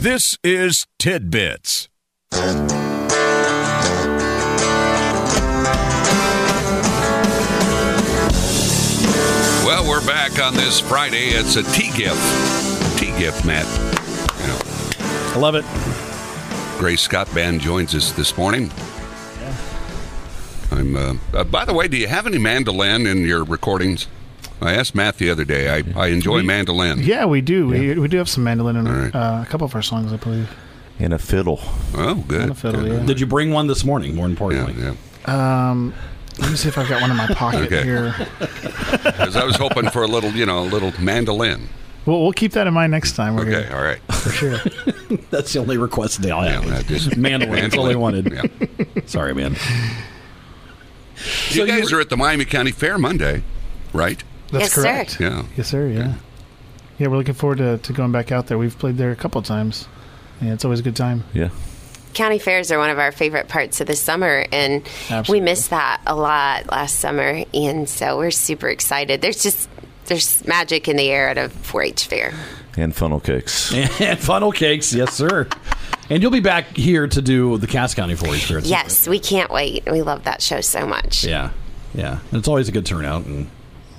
This 0.00 0.38
is 0.42 0.86
Tidbits. 0.98 1.90
Well, 9.62 9.86
we're 9.86 10.06
back 10.06 10.40
on 10.42 10.54
this 10.54 10.80
Friday. 10.80 11.26
It's 11.26 11.56
a 11.56 11.62
tea 11.64 11.90
gift. 11.94 12.98
Tea 12.98 13.14
gift, 13.18 13.44
Matt. 13.44 13.66
Yeah. 14.40 15.34
I 15.34 15.38
love 15.38 15.54
it. 15.54 15.66
Grace 16.80 17.02
Scott 17.02 17.28
Band 17.34 17.60
joins 17.60 17.94
us 17.94 18.10
this 18.12 18.38
morning. 18.38 18.70
I'm. 20.70 20.96
Uh, 20.96 21.14
uh, 21.32 21.44
by 21.44 21.64
the 21.64 21.74
way, 21.74 21.88
do 21.88 21.96
you 21.96 22.06
have 22.08 22.26
any 22.26 22.38
mandolin 22.38 23.06
in 23.06 23.18
your 23.24 23.44
recordings? 23.44 24.06
I 24.60 24.72
asked 24.74 24.94
Matt 24.94 25.18
the 25.18 25.30
other 25.30 25.44
day. 25.44 25.68
I, 25.68 25.82
I 26.00 26.06
enjoy 26.08 26.42
mandolin. 26.42 27.00
Yeah, 27.00 27.24
we 27.26 27.40
do. 27.40 27.66
We, 27.68 27.98
we 27.98 28.08
do 28.08 28.16
have 28.18 28.28
some 28.28 28.44
mandolin 28.44 28.76
in 28.76 28.86
All 28.86 28.92
right. 28.92 29.14
uh, 29.14 29.42
a 29.42 29.46
couple 29.46 29.64
of 29.66 29.74
our 29.74 29.82
songs, 29.82 30.12
I 30.12 30.16
believe. 30.16 30.48
And 30.98 31.12
a 31.12 31.18
fiddle. 31.18 31.58
Oh, 31.94 32.24
good. 32.28 32.42
And 32.42 32.50
a 32.52 32.54
fiddle, 32.54 32.80
Good. 32.82 33.00
yeah. 33.00 33.06
Did 33.06 33.20
you 33.20 33.26
bring 33.26 33.50
one 33.52 33.66
this 33.66 33.84
morning? 33.84 34.14
More 34.14 34.26
importantly. 34.26 34.74
yeah. 34.80 34.94
Um, 35.26 35.92
let 36.38 36.50
me 36.50 36.56
see 36.56 36.68
if 36.68 36.78
I've 36.78 36.88
got 36.88 37.00
one 37.02 37.10
in 37.10 37.16
my 37.16 37.26
pocket 37.28 37.62
Okay. 37.72 37.82
here. 37.82 38.14
Because 39.04 39.36
I 39.36 39.44
was 39.44 39.56
hoping 39.56 39.90
for 39.90 40.02
a 40.02 40.06
little, 40.06 40.30
you 40.30 40.46
know, 40.46 40.60
a 40.60 40.64
little 40.68 40.92
mandolin. 41.00 41.68
We'll, 42.06 42.22
we'll 42.22 42.32
keep 42.32 42.52
that 42.52 42.66
in 42.66 42.74
mind 42.74 42.90
next 42.92 43.16
time. 43.16 43.34
We're 43.34 43.42
Okay, 43.42 43.64
gonna- 43.64 43.76
all 43.76 43.82
right. 43.82 43.98
for 44.12 44.30
sure. 44.30 44.58
That's 45.30 45.52
the 45.52 45.58
only 45.58 45.76
request 45.78 46.22
they 46.22 46.30
all 46.30 46.44
Yeah, 46.44 46.60
have. 46.62 46.86
just- 46.86 47.16
mandolin. 47.16 47.60
That's 47.60 47.76
all 47.76 47.84
they 47.84 47.96
wanted. 47.96 48.32
Yeah. 48.32 49.02
Sorry, 49.06 49.34
man. 49.34 49.56
You 51.50 51.66
guys 51.66 51.92
are 51.92 52.00
at 52.00 52.08
the 52.10 52.16
Miami 52.16 52.44
County 52.44 52.70
Fair 52.72 52.98
Monday, 52.98 53.42
right? 53.92 54.22
That's 54.50 54.64
Yes, 54.64 54.72
sir. 54.72 54.82
correct. 54.82 55.20
Yeah. 55.20 55.44
Yes, 55.56 55.68
sir. 55.68 55.86
Yeah. 55.88 56.14
Yeah, 56.98 57.08
we're 57.08 57.16
looking 57.16 57.34
forward 57.34 57.58
to, 57.58 57.78
to 57.78 57.92
going 57.92 58.12
back 58.12 58.30
out 58.30 58.46
there. 58.46 58.56
We've 58.58 58.78
played 58.78 58.96
there 58.98 59.10
a 59.10 59.16
couple 59.16 59.38
of 59.40 59.44
times. 59.46 59.88
Yeah, 60.40 60.52
it's 60.52 60.64
always 60.64 60.80
a 60.80 60.82
good 60.82 60.96
time. 60.96 61.24
Yeah. 61.32 61.48
County 62.12 62.38
fairs 62.38 62.70
are 62.70 62.78
one 62.78 62.90
of 62.90 62.98
our 63.00 63.10
favorite 63.10 63.48
parts 63.48 63.80
of 63.80 63.88
the 63.88 63.96
summer, 63.96 64.46
and 64.52 64.82
Absolutely. 65.10 65.40
we 65.40 65.44
missed 65.44 65.70
that 65.70 66.00
a 66.06 66.14
lot 66.14 66.70
last 66.70 67.00
summer, 67.00 67.42
and 67.52 67.88
so 67.88 68.18
we're 68.18 68.30
super 68.30 68.68
excited. 68.68 69.20
There's 69.20 69.42
just 69.42 69.68
there's 70.06 70.46
magic 70.46 70.86
in 70.86 70.96
the 70.96 71.08
air 71.10 71.28
at 71.28 71.38
a 71.38 71.48
4-H 71.48 72.06
fair. 72.06 72.32
And 72.76 72.94
funnel 72.94 73.18
cakes. 73.20 73.72
And 74.00 74.18
funnel 74.18 74.52
cakes, 74.52 74.92
yes, 74.94 75.14
sir. 75.14 75.48
And 76.10 76.22
you'll 76.22 76.32
be 76.32 76.40
back 76.40 76.76
here 76.76 77.06
to 77.06 77.22
do 77.22 77.56
the 77.58 77.66
Cass 77.66 77.94
County 77.94 78.14
4-H 78.14 78.44
Fair. 78.44 78.58
Yes, 78.60 79.08
we 79.08 79.18
can't 79.18 79.50
wait. 79.50 79.84
We 79.90 80.02
love 80.02 80.24
that 80.24 80.42
show 80.42 80.60
so 80.60 80.86
much. 80.86 81.24
Yeah, 81.24 81.50
yeah. 81.94 82.18
And 82.30 82.38
it's 82.38 82.48
always 82.48 82.68
a 82.68 82.72
good 82.72 82.84
turnout 82.84 83.24
and 83.24 83.50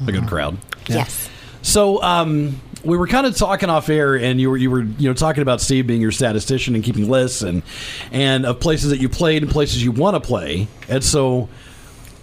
a 0.07 0.11
good 0.11 0.27
crowd. 0.27 0.57
Yes. 0.87 1.29
So 1.61 2.01
um, 2.03 2.61
we 2.83 2.95
were 2.97 3.07
kind 3.07 3.25
of 3.25 3.35
talking 3.35 3.69
off 3.69 3.89
air, 3.89 4.15
and 4.15 4.39
you 4.39 4.51
were 4.51 4.57
you 4.57 4.69
were 4.69 4.83
you 4.83 5.09
know 5.09 5.13
talking 5.13 5.41
about 5.41 5.61
Steve 5.61 5.87
being 5.87 6.01
your 6.01 6.11
statistician 6.11 6.75
and 6.75 6.83
keeping 6.83 7.09
lists 7.09 7.41
and 7.41 7.63
and 8.11 8.45
of 8.45 8.59
places 8.59 8.91
that 8.91 8.99
you 8.99 9.09
played 9.09 9.41
and 9.41 9.51
places 9.51 9.83
you 9.83 9.91
want 9.91 10.15
to 10.15 10.19
play. 10.19 10.67
And 10.87 11.03
so, 11.03 11.49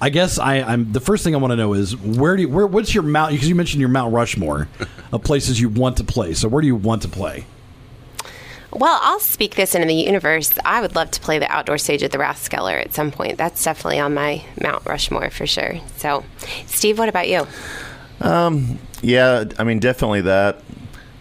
I 0.01 0.11
guess 0.11 0.39
I, 0.39 0.61
I'm 0.61 0.93
the 0.93 1.01
first 1.01 1.25
thing 1.25 1.35
I 1.35 1.39
want 1.39 1.51
to 1.51 1.57
know 1.57 1.73
is 1.73 1.97
where 1.97 2.37
do 2.37 2.43
you, 2.43 2.49
where 2.49 2.67
what's 2.67 2.95
your 2.95 3.03
mount 3.03 3.33
because 3.33 3.49
you 3.49 3.57
mentioned 3.57 3.81
your 3.81 3.89
Mount 3.89 4.15
Rushmore 4.15 4.69
of 5.12 5.25
places 5.25 5.61
you 5.61 5.69
want 5.69 5.97
to 5.97 6.05
play. 6.05 6.35
So 6.35 6.49
where 6.49 6.61
do 6.61 6.69
you 6.69 6.77
want 6.77 7.03
to 7.03 7.09
play? 7.09 7.45
Well, 8.75 8.99
I'll 9.02 9.21
speak 9.21 9.55
this 9.55 9.75
into 9.75 9.87
the 9.87 9.95
universe. 9.95 10.52
I 10.64 10.81
would 10.81 10.95
love 10.95 11.11
to 11.12 11.21
play 11.21 11.38
the 11.38 11.50
outdoor 11.50 11.79
stage 11.79 12.02
at 12.02 12.11
the 12.11 12.19
Rathskeller 12.19 12.81
at 12.81 12.95
some 12.95 13.11
point. 13.11 13.37
That's 13.38 13.62
definitely 13.62 14.00
on 14.00 14.14
my 14.14 14.45
Mount 14.62 14.87
Rushmore 14.87 15.31
for 15.31 15.47
sure. 15.47 15.75
So, 15.99 16.25
Steve, 16.67 16.99
what 16.99 17.09
about 17.09 17.29
you? 17.29 17.47
Yeah, 19.02 19.45
I 19.59 19.64
mean, 19.64 19.79
definitely 19.81 20.23
that. 20.23 20.61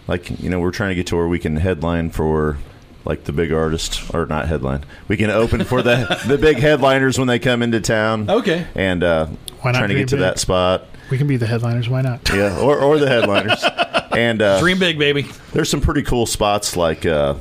Like, 0.08 0.40
you 0.40 0.50
know, 0.50 0.60
we're 0.60 0.70
trying 0.70 0.90
to 0.90 0.94
get 0.94 1.06
to 1.08 1.16
where 1.16 1.28
we 1.28 1.38
can 1.38 1.56
headline 1.56 2.10
for 2.10 2.58
like 3.04 3.24
the 3.24 3.32
big 3.32 3.52
artist, 3.52 4.14
or 4.14 4.26
not 4.26 4.46
headline. 4.46 4.84
We 5.08 5.16
can 5.16 5.30
open 5.30 5.64
for 5.64 5.82
the 5.82 6.20
the 6.26 6.38
big 6.38 6.58
headliners 6.58 7.18
when 7.18 7.26
they 7.28 7.38
come 7.38 7.62
into 7.62 7.80
town. 7.80 8.30
Okay. 8.30 8.66
and 8.74 9.02
uh, 9.02 9.26
Why 9.60 9.72
not 9.72 9.78
trying 9.78 9.88
to 9.90 9.94
get 9.96 10.08
to 10.08 10.16
big? 10.16 10.20
that 10.22 10.38
spot. 10.38 10.86
We 11.10 11.18
can 11.18 11.26
be 11.26 11.36
the 11.36 11.46
headliners. 11.46 11.88
Why 11.88 12.02
not? 12.02 12.28
Yeah, 12.32 12.58
or 12.60 12.78
or 12.78 12.98
the 12.98 13.08
headliners. 13.14 13.64
And 14.12 14.40
uh, 14.42 14.60
Dream 14.60 14.78
big, 14.78 14.98
baby. 14.98 15.22
there's 15.52 15.68
some 15.70 15.80
pretty 15.80 16.02
cool 16.02 16.26
spots 16.26 16.76
like 16.76 17.04
uh, 17.06 17.34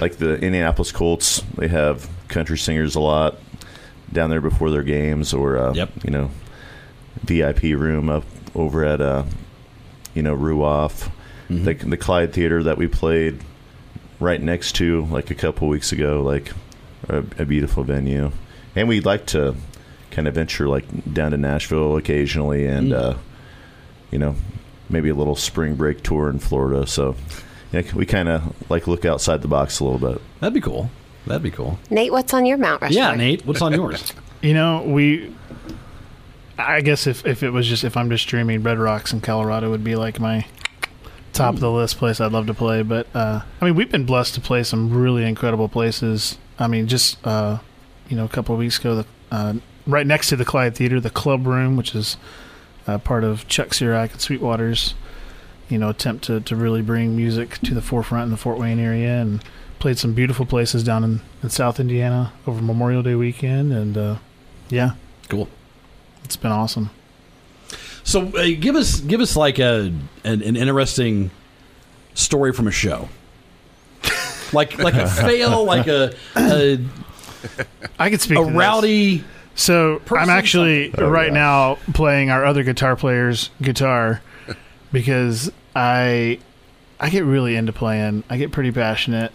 like 0.00 0.16
the 0.16 0.34
Indianapolis 0.34 0.92
Colts. 0.92 1.40
They 1.56 1.68
have 1.68 2.08
country 2.28 2.58
singers 2.58 2.94
a 2.94 3.00
lot 3.00 3.36
down 4.12 4.30
there 4.30 4.40
before 4.40 4.70
their 4.70 4.82
games, 4.82 5.32
or 5.34 5.56
uh, 5.58 5.72
Yep. 5.74 5.90
you 6.04 6.10
know, 6.10 6.30
VIP 7.22 7.62
room 7.78 8.08
up 8.10 8.24
over 8.54 8.84
at 8.84 9.00
uh, 9.00 9.24
you 10.14 10.22
know 10.22 10.36
Ruoff, 10.36 11.10
the 11.48 11.74
the 11.74 11.96
Clyde 11.96 12.32
Theater 12.32 12.62
that 12.64 12.78
we 12.78 12.86
played 12.86 13.40
right 14.18 14.40
next 14.40 14.72
to 14.76 15.04
like 15.06 15.30
a 15.30 15.34
couple 15.34 15.68
weeks 15.68 15.92
ago, 15.92 16.22
like 16.22 16.50
a, 17.08 17.18
a 17.38 17.44
beautiful 17.44 17.84
venue, 17.84 18.32
and 18.74 18.88
we'd 18.88 19.04
like 19.04 19.26
to 19.26 19.54
kind 20.10 20.26
of 20.26 20.34
venture 20.34 20.66
like 20.68 20.84
down 21.12 21.32
to 21.32 21.36
Nashville 21.36 21.96
occasionally, 21.96 22.66
and 22.66 22.92
uh, 22.92 23.14
you 24.10 24.18
know 24.18 24.34
maybe 24.88 25.08
a 25.08 25.14
little 25.14 25.36
spring 25.36 25.74
break 25.74 26.02
tour 26.02 26.28
in 26.30 26.38
Florida. 26.38 26.86
So 26.86 27.16
yeah, 27.72 27.82
we 27.94 28.06
kind 28.06 28.28
of 28.28 28.70
like 28.70 28.86
look 28.86 29.04
outside 29.04 29.42
the 29.42 29.48
box 29.48 29.80
a 29.80 29.84
little 29.84 29.98
bit. 29.98 30.22
That'd 30.40 30.54
be 30.54 30.60
cool. 30.60 30.90
That'd 31.26 31.42
be 31.42 31.50
cool. 31.50 31.78
Nate, 31.90 32.12
what's 32.12 32.32
on 32.32 32.46
your 32.46 32.56
Mount 32.56 32.80
Rushmore? 32.80 33.02
Yeah, 33.02 33.14
Nate. 33.14 33.44
What's 33.44 33.62
on 33.62 33.72
yours? 33.72 34.12
You 34.42 34.52
know, 34.52 34.82
we. 34.82 35.34
I 36.58 36.82
guess 36.82 37.06
if, 37.06 37.26
if 37.26 37.42
it 37.42 37.50
was 37.50 37.66
just 37.66 37.84
if 37.84 37.96
I'm 37.96 38.10
just 38.10 38.22
streaming, 38.22 38.62
Red 38.62 38.78
Rocks 38.78 39.12
in 39.12 39.22
Colorado 39.22 39.70
would 39.70 39.82
be 39.82 39.96
like 39.96 40.20
my 40.20 40.46
top 41.32 41.54
of 41.54 41.60
the 41.60 41.70
list 41.70 41.96
place 41.96 42.20
I'd 42.20 42.32
love 42.32 42.46
to 42.46 42.54
play. 42.54 42.82
But 42.82 43.06
uh, 43.14 43.40
I 43.60 43.64
mean, 43.64 43.74
we've 43.74 43.90
been 43.90 44.04
blessed 44.04 44.34
to 44.34 44.40
play 44.42 44.62
some 44.62 44.92
really 44.92 45.24
incredible 45.24 45.68
places. 45.68 46.38
I 46.58 46.66
mean, 46.66 46.86
just 46.86 47.18
uh, 47.26 47.58
you 48.08 48.16
know, 48.16 48.26
a 48.26 48.28
couple 48.28 48.54
of 48.54 48.58
weeks 48.58 48.78
ago, 48.78 48.96
the, 48.96 49.06
uh, 49.30 49.54
right 49.86 50.06
next 50.06 50.28
to 50.28 50.36
the 50.36 50.44
Clyde 50.44 50.76
Theater, 50.76 51.00
the 51.00 51.10
Club 51.10 51.46
Room, 51.46 51.76
which 51.76 51.94
is 51.94 52.18
uh, 52.86 52.98
part 52.98 53.24
of 53.24 53.46
Chuck 53.48 53.68
Surack 53.68 54.12
and 54.12 54.20
Sweetwater's, 54.20 54.94
you 55.68 55.78
know, 55.78 55.88
attempt 55.90 56.24
to, 56.24 56.40
to 56.40 56.56
really 56.56 56.82
bring 56.82 57.16
music 57.16 57.58
to 57.58 57.74
the 57.74 57.82
forefront 57.82 58.24
in 58.26 58.30
the 58.30 58.36
Fort 58.36 58.58
Wayne 58.58 58.78
area, 58.78 59.20
and 59.20 59.42
played 59.78 59.98
some 59.98 60.14
beautiful 60.14 60.46
places 60.46 60.82
down 60.84 61.04
in, 61.04 61.20
in 61.42 61.50
South 61.50 61.78
Indiana 61.80 62.32
over 62.46 62.62
Memorial 62.62 63.02
Day 63.02 63.14
weekend, 63.14 63.72
and 63.72 63.96
uh, 63.98 64.16
yeah, 64.68 64.92
Cool. 65.28 65.48
it's 66.24 66.36
been 66.36 66.52
awesome. 66.52 66.90
So 68.04 68.28
uh, 68.36 68.46
give 68.60 68.76
us 68.76 69.00
give 69.00 69.20
us 69.20 69.34
like 69.36 69.58
a 69.58 69.92
an, 70.22 70.42
an 70.42 70.56
interesting 70.56 71.32
story 72.14 72.52
from 72.52 72.68
a 72.68 72.70
show. 72.70 73.08
Like 74.52 74.78
like 74.78 74.94
a 74.94 75.08
fail, 75.22 75.64
like 75.64 75.88
a 75.88 76.14
a, 76.36 76.78
I 77.98 78.10
could 78.10 78.20
speak 78.20 78.38
a 78.38 78.42
to 78.42 78.46
this. 78.46 78.56
Rowdy. 79.56 79.60
So 79.60 79.98
person, 80.00 80.30
I'm 80.30 80.36
actually 80.36 80.94
Oh, 80.98 81.08
right 81.08 81.28
yeah. 81.28 81.34
now 81.34 81.74
playing 81.94 82.30
our 82.30 82.44
other 82.44 82.62
guitar 82.62 82.96
player's 82.96 83.50
guitar 83.62 84.20
because 84.92 85.50
I 85.74 86.38
I 87.00 87.10
get 87.10 87.24
really 87.24 87.56
into 87.56 87.72
playing. 87.72 88.24
I 88.30 88.36
get 88.38 88.52
pretty 88.52 88.72
passionate. 88.72 89.32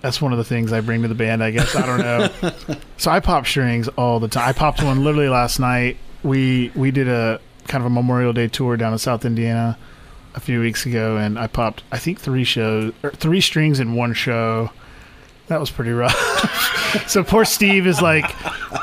That's 0.00 0.20
one 0.20 0.32
of 0.32 0.38
the 0.38 0.44
things 0.44 0.70
I 0.72 0.80
bring 0.82 1.00
to 1.02 1.08
the 1.08 1.14
band, 1.14 1.42
I 1.42 1.50
guess. 1.50 1.74
I 1.74 1.86
don't 1.86 1.98
know. 1.98 2.76
so 2.98 3.10
I 3.10 3.20
pop 3.20 3.46
strings 3.46 3.88
all 3.88 4.20
the 4.20 4.28
time. 4.28 4.46
I 4.48 4.52
popped 4.52 4.82
one 4.82 5.02
literally 5.02 5.28
last 5.30 5.58
night. 5.58 5.96
We 6.22 6.70
we 6.74 6.90
did 6.90 7.08
a 7.08 7.40
kind 7.68 7.82
of 7.82 7.86
a 7.86 7.90
Memorial 7.90 8.32
Day 8.34 8.48
tour 8.48 8.76
down 8.76 8.92
in 8.92 8.98
South 8.98 9.24
Indiana 9.24 9.78
a 10.34 10.40
few 10.40 10.60
weeks 10.60 10.84
ago, 10.84 11.16
and 11.16 11.38
I 11.38 11.46
popped 11.46 11.82
I 11.90 11.98
think 11.98 12.20
three 12.20 12.44
shows 12.44 12.92
or 13.02 13.10
three 13.12 13.40
strings 13.40 13.80
in 13.80 13.94
one 13.94 14.12
show. 14.12 14.70
That 15.48 15.60
was 15.60 15.70
pretty 15.70 15.90
rough. 15.90 16.14
so 17.06 17.22
poor 17.22 17.44
Steve 17.44 17.86
is 17.86 18.00
like, 18.00 18.24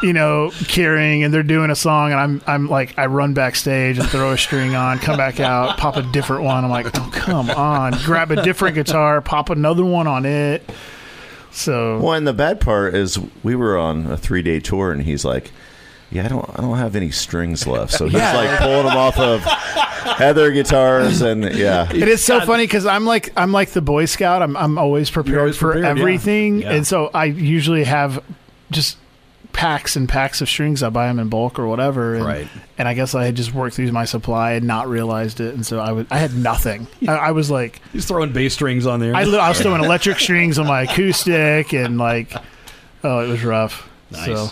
you 0.03 0.13
know, 0.13 0.51
carrying, 0.67 1.23
and 1.23 1.33
they're 1.33 1.41
doing 1.43 1.71
a 1.71 1.75
song, 1.75 2.11
and 2.11 2.19
I'm 2.19 2.41
I'm 2.45 2.69
like, 2.69 2.97
I 2.99 3.07
run 3.07 3.33
backstage 3.33 3.97
and 3.97 4.07
throw 4.07 4.31
a 4.31 4.37
string 4.37 4.75
on, 4.75 4.99
come 4.99 5.17
back 5.17 5.39
out, 5.39 5.77
pop 5.77 5.95
a 5.97 6.03
different 6.03 6.43
one. 6.43 6.63
I'm 6.63 6.69
like, 6.69 6.87
oh 6.95 7.09
come 7.13 7.49
on, 7.49 7.93
grab 8.03 8.31
a 8.31 8.43
different 8.43 8.75
guitar, 8.75 9.21
pop 9.21 9.49
another 9.49 9.85
one 9.85 10.07
on 10.07 10.25
it. 10.25 10.69
So 11.51 11.99
Well, 11.99 12.13
and 12.13 12.27
the 12.27 12.33
bad 12.33 12.61
part 12.61 12.95
is 12.95 13.19
we 13.43 13.55
were 13.55 13.77
on 13.77 14.07
a 14.07 14.17
three 14.17 14.41
day 14.41 14.59
tour, 14.59 14.91
and 14.91 15.01
he's 15.01 15.25
like, 15.25 15.51
"Yeah, 16.11 16.25
I 16.25 16.27
don't, 16.27 16.49
I 16.57 16.61
don't 16.61 16.77
have 16.77 16.95
any 16.95 17.11
strings 17.11 17.65
left." 17.67 17.93
So 17.93 18.05
he's 18.09 18.13
Yeah. 18.15 18.35
like 18.35 18.59
pulling 18.59 18.85
them 18.87 18.97
off 18.97 19.17
of 19.17 19.41
Heather 19.41 20.51
guitars, 20.51 21.21
and 21.21 21.43
yeah, 21.55 21.87
It 21.91 22.07
is 22.07 22.23
so 22.23 22.41
funny 22.41 22.63
because 22.63 22.85
I'm 22.85 23.05
like 23.05 23.31
I'm 23.37 23.51
like 23.51 23.69
the 23.71 23.81
Boy 23.81 24.05
Scout. 24.05 24.41
I'm 24.41 24.55
I'm 24.57 24.77
always 24.77 25.09
prepared 25.09 25.39
always 25.39 25.57
for 25.57 25.73
prepared, 25.73 25.97
yeah. 25.97 26.01
everything, 26.01 26.59
Yeah. 26.61 26.71
and 26.73 26.85
so 26.87 27.09
I 27.13 27.25
usually 27.25 27.83
have 27.85 28.23
just 28.71 28.97
packs 29.53 29.97
and 29.97 30.07
packs 30.07 30.39
of 30.41 30.47
strings. 30.47 30.81
I 30.81 30.89
buy 30.89 31.07
them 31.07 31.19
in 31.19 31.27
bulk 31.27 31.59
or 31.59 31.67
whatever, 31.67 32.15
and, 32.15 32.23
Right. 32.25 32.47
And 32.77 32.87
I 32.87 32.93
guess 32.93 33.13
I 33.13 33.25
had 33.25 33.35
just 33.35 33.53
worked 33.53 33.75
through 33.75 33.91
my 33.91 34.05
supply 34.05 34.53
and 34.53 34.65
not 34.65 34.87
realized 34.87 35.39
it, 35.41 35.53
and 35.53 35.65
so 35.65 35.79
I 35.79 35.91
would 35.91 36.07
I 36.09 36.17
had 36.19 36.33
nothing. 36.35 36.87
I, 37.07 37.11
I 37.15 37.31
was 37.31 37.51
like 37.51 37.81
He's 37.93 38.05
throwing 38.05 38.31
bass 38.31 38.53
strings 38.53 38.87
on 38.87 38.99
there. 39.01 39.15
I, 39.15 39.21
I 39.23 39.49
was 39.49 39.59
throwing 39.61 39.83
electric 39.83 40.19
strings 40.19 40.57
on 40.57 40.67
my 40.67 40.83
acoustic, 40.83 41.73
and 41.73 41.97
like 41.97 42.33
oh, 43.03 43.19
it 43.19 43.27
was 43.27 43.43
rough. 43.43 43.87
nice, 44.11 44.25
So 44.25 44.47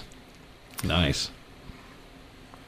nice. 0.83 1.31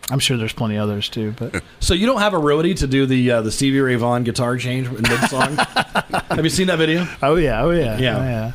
I'm 0.09 0.19
sure 0.19 0.35
there's 0.37 0.53
plenty 0.53 0.77
others 0.77 1.07
too, 1.09 1.33
but 1.37 1.63
So 1.79 1.93
you 1.93 2.05
don't 2.05 2.19
have 2.21 2.33
a 2.33 2.39
roadie 2.39 2.77
to 2.79 2.87
do 2.87 3.05
the 3.05 3.31
uh, 3.31 3.41
the 3.41 3.51
Stevie 3.51 3.79
Ray 3.79 3.95
Vaughan 3.95 4.23
guitar 4.23 4.57
change 4.57 4.87
in 4.87 4.93
mid 5.01 5.29
song? 5.29 5.55
have 6.29 6.43
you 6.43 6.49
seen 6.49 6.67
that 6.67 6.77
video? 6.79 7.07
oh 7.21 7.35
yeah, 7.35 7.61
oh 7.63 7.71
yeah, 7.71 7.97
Yeah. 7.97 8.17
oh, 8.17 8.23
yeah. 8.23 8.51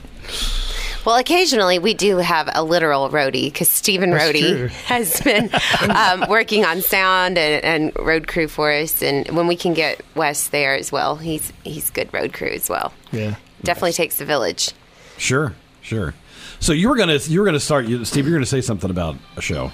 Well, 1.05 1.15
occasionally 1.17 1.79
we 1.79 1.95
do 1.95 2.17
have 2.17 2.49
a 2.53 2.65
literal 2.65 3.09
roadie 3.11 3.45
because 3.47 3.69
Stephen 3.71 4.11
That's 4.11 4.25
Roadie 4.25 4.57
true. 4.57 4.67
has 4.87 5.21
been 5.21 5.51
um, 5.89 6.29
working 6.29 6.65
on 6.65 6.83
sound 6.83 7.39
and, 7.39 7.65
and 7.65 8.05
road 8.05 8.27
crew 8.27 8.49
for 8.49 8.73
us. 8.73 9.03
And 9.05 9.29
when 9.31 9.47
we 9.47 9.55
can 9.55 9.73
get 9.73 10.01
Wes 10.17 10.49
there 10.49 10.75
as 10.75 10.91
well, 10.91 11.15
he's 11.15 11.53
he's 11.63 11.91
good 11.91 12.13
road 12.13 12.33
crew 12.33 12.49
as 12.49 12.69
well. 12.69 12.93
yeah. 13.13 13.37
Definitely 13.63 13.93
takes 13.93 14.17
the 14.17 14.25
village. 14.25 14.73
Sure, 15.17 15.55
sure. 15.81 16.13
So 16.59 16.73
you 16.73 16.89
were 16.89 16.97
gonna 16.97 17.19
you 17.23 17.39
were 17.39 17.47
gonna 17.47 17.61
start, 17.61 17.87
Steve. 18.03 18.27
You're 18.27 18.35
gonna 18.37 18.45
say 18.47 18.61
something 18.61 18.91
about 18.91 19.15
a 19.37 19.41
show. 19.41 19.71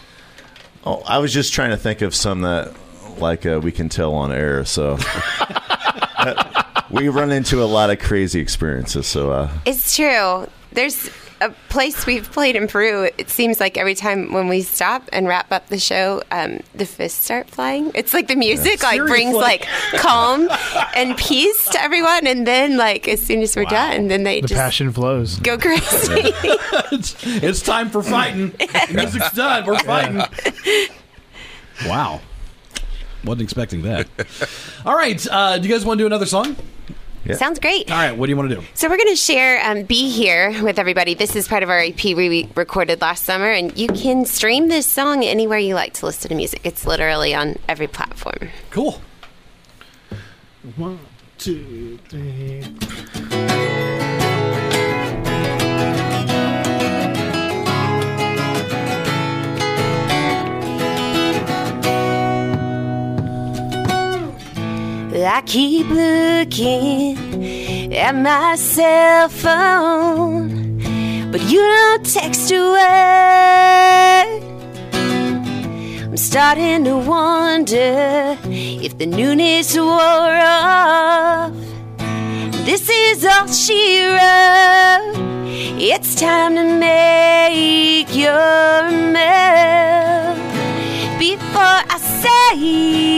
Oh, 0.84 1.02
I 1.06 1.18
was 1.18 1.32
just 1.32 1.52
trying 1.52 1.70
to 1.70 1.76
think 1.76 2.02
of 2.02 2.14
some 2.14 2.42
that 2.42 2.74
like 3.18 3.46
uh, 3.46 3.60
we 3.62 3.72
can 3.72 3.88
tell 3.88 4.14
on 4.14 4.32
air. 4.32 4.64
So 4.64 4.98
we 6.90 7.08
run 7.08 7.30
into 7.30 7.62
a 7.62 7.66
lot 7.66 7.90
of 7.90 7.98
crazy 7.98 8.40
experiences. 8.40 9.06
So 9.06 9.32
uh, 9.32 9.50
It's 9.64 9.94
true. 9.96 10.48
There's 10.72 11.10
a 11.42 11.54
place 11.68 12.06
we've 12.06 12.30
played 12.30 12.56
in 12.56 12.68
Peru, 12.68 13.08
it 13.18 13.28
seems 13.30 13.60
like 13.60 13.76
every 13.76 13.94
time 13.94 14.32
when 14.32 14.48
we 14.48 14.62
stop 14.62 15.08
and 15.12 15.26
wrap 15.26 15.50
up 15.52 15.68
the 15.68 15.78
show, 15.78 16.22
um, 16.30 16.60
the 16.74 16.86
fists 16.86 17.24
start 17.24 17.48
flying. 17.50 17.90
It's 17.94 18.14
like 18.14 18.28
the 18.28 18.36
music 18.36 18.82
like 18.82 19.00
brings 19.00 19.34
like 19.34 19.66
calm 19.96 20.48
and 20.94 21.16
peace 21.16 21.68
to 21.70 21.80
everyone, 21.82 22.26
and 22.26 22.46
then 22.46 22.76
like 22.76 23.08
as 23.08 23.20
soon 23.22 23.40
as 23.42 23.54
we're 23.56 23.64
done, 23.64 24.08
then 24.08 24.22
they 24.22 24.40
The 24.40 24.48
just 24.48 24.60
passion 24.60 24.92
flows. 24.92 25.38
go 25.40 25.58
crazy. 25.58 25.82
it's, 26.92 27.16
it's 27.26 27.60
time 27.62 27.90
for 27.90 28.02
fighting. 28.02 28.50
The 28.50 28.88
music's 28.94 29.32
done. 29.32 29.66
We're 29.66 29.78
fighting. 29.80 30.22
Wow. 31.86 32.20
Wasn't 33.24 33.42
expecting 33.42 33.82
that. 33.82 34.08
All 34.84 34.96
right. 34.96 35.24
Uh, 35.30 35.58
do 35.58 35.68
you 35.68 35.74
guys 35.74 35.84
want 35.84 35.98
to 35.98 36.02
do 36.02 36.06
another 36.06 36.26
song? 36.26 36.56
Sounds 37.34 37.58
great. 37.58 37.90
All 37.90 37.96
right. 37.96 38.16
What 38.16 38.26
do 38.26 38.30
you 38.30 38.36
want 38.36 38.50
to 38.50 38.56
do? 38.56 38.62
So 38.74 38.88
we're 38.88 38.96
going 38.96 39.10
to 39.10 39.16
share 39.16 39.64
um, 39.64 39.84
"Be 39.84 40.10
Here" 40.10 40.62
with 40.62 40.78
everybody. 40.78 41.14
This 41.14 41.36
is 41.36 41.46
part 41.46 41.62
of 41.62 41.70
our 41.70 41.78
EP 41.78 42.02
we 42.04 42.48
recorded 42.56 43.00
last 43.00 43.24
summer, 43.24 43.50
and 43.50 43.76
you 43.78 43.88
can 43.88 44.24
stream 44.24 44.68
this 44.68 44.86
song 44.86 45.24
anywhere 45.24 45.58
you 45.58 45.74
like 45.74 45.94
to 45.94 46.06
listen 46.06 46.28
to 46.30 46.34
music. 46.34 46.60
It's 46.64 46.86
literally 46.86 47.34
on 47.34 47.58
every 47.68 47.86
platform. 47.86 48.48
Cool. 48.70 49.00
One, 50.76 50.98
two, 51.38 51.98
three. 52.08 52.62
I 65.24 65.42
keep 65.42 65.88
looking 65.88 67.16
at 67.94 68.12
my 68.12 68.56
cell 68.56 69.28
phone, 69.28 70.78
but 71.30 71.40
you 71.42 71.60
don't 71.60 72.04
text 72.04 72.50
a 72.50 72.58
word. 72.58 74.42
I'm 76.02 76.16
starting 76.16 76.84
to 76.84 76.96
wonder 76.98 78.36
if 78.46 78.98
the 78.98 79.06
newness 79.06 79.76
wore 79.76 79.86
off. 79.88 81.52
This 82.64 82.88
is 82.90 83.24
all 83.24 83.46
she 83.46 84.04
wrote. 84.04 85.12
It's 85.78 86.16
time 86.16 86.56
to 86.56 86.64
make 86.64 88.12
your 88.14 88.90
move 88.90 90.36
before 91.18 91.82
I 91.88 91.98
say 92.00 93.11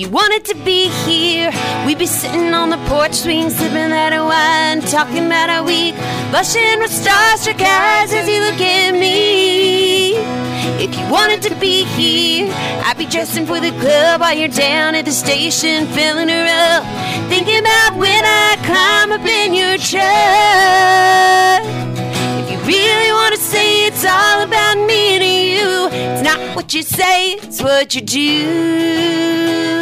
you 0.00 0.08
wanted 0.08 0.46
to 0.46 0.54
be 0.64 0.88
here, 1.04 1.52
we'd 1.84 1.98
be 1.98 2.06
sitting 2.06 2.54
on 2.54 2.70
the 2.70 2.78
porch 2.88 3.12
swing, 3.12 3.50
sipping 3.50 3.90
that 3.90 4.16
wine, 4.18 4.80
talking 4.88 5.26
about 5.26 5.50
our 5.50 5.62
week, 5.62 5.94
blushing 6.30 6.78
with 6.78 6.90
starstruck 6.90 7.60
eyes 7.60 8.10
as 8.10 8.26
you 8.26 8.40
look 8.40 8.58
at 8.58 8.92
me. 8.92 10.14
If 10.82 10.98
you 10.98 11.06
wanted 11.12 11.42
to 11.42 11.54
be 11.56 11.84
here, 11.84 12.50
I'd 12.86 12.96
be 12.96 13.04
dressing 13.04 13.44
for 13.44 13.60
the 13.60 13.72
club 13.72 14.22
while 14.22 14.32
you're 14.32 14.48
down 14.48 14.94
at 14.94 15.04
the 15.04 15.12
station, 15.12 15.86
filling 15.88 16.30
her 16.30 16.46
up, 16.48 16.82
thinking 17.28 17.60
about 17.60 17.98
when 17.98 18.24
I 18.24 18.56
climb 18.64 19.12
up 19.12 19.26
in 19.28 19.52
your 19.52 19.76
truck. 19.76 20.00
If 22.40 22.50
you 22.50 22.58
really 22.64 23.12
want 23.12 23.34
to 23.34 23.40
say 23.40 23.86
it's 23.86 24.06
all 24.06 24.44
about 24.44 24.78
me 24.78 25.16
and 25.16 25.24
you, 25.24 25.88
it's 25.92 26.22
not 26.22 26.56
what 26.56 26.72
you 26.72 26.82
say, 26.82 27.32
it's 27.34 27.60
what 27.60 27.94
you 27.94 28.00
do. 28.00 29.79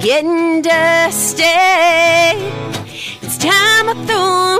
Getting 0.00 0.62
dusty. 0.62 1.44
It's 3.20 3.36
time 3.36 3.88
I 3.90 3.94
throw 4.06 4.56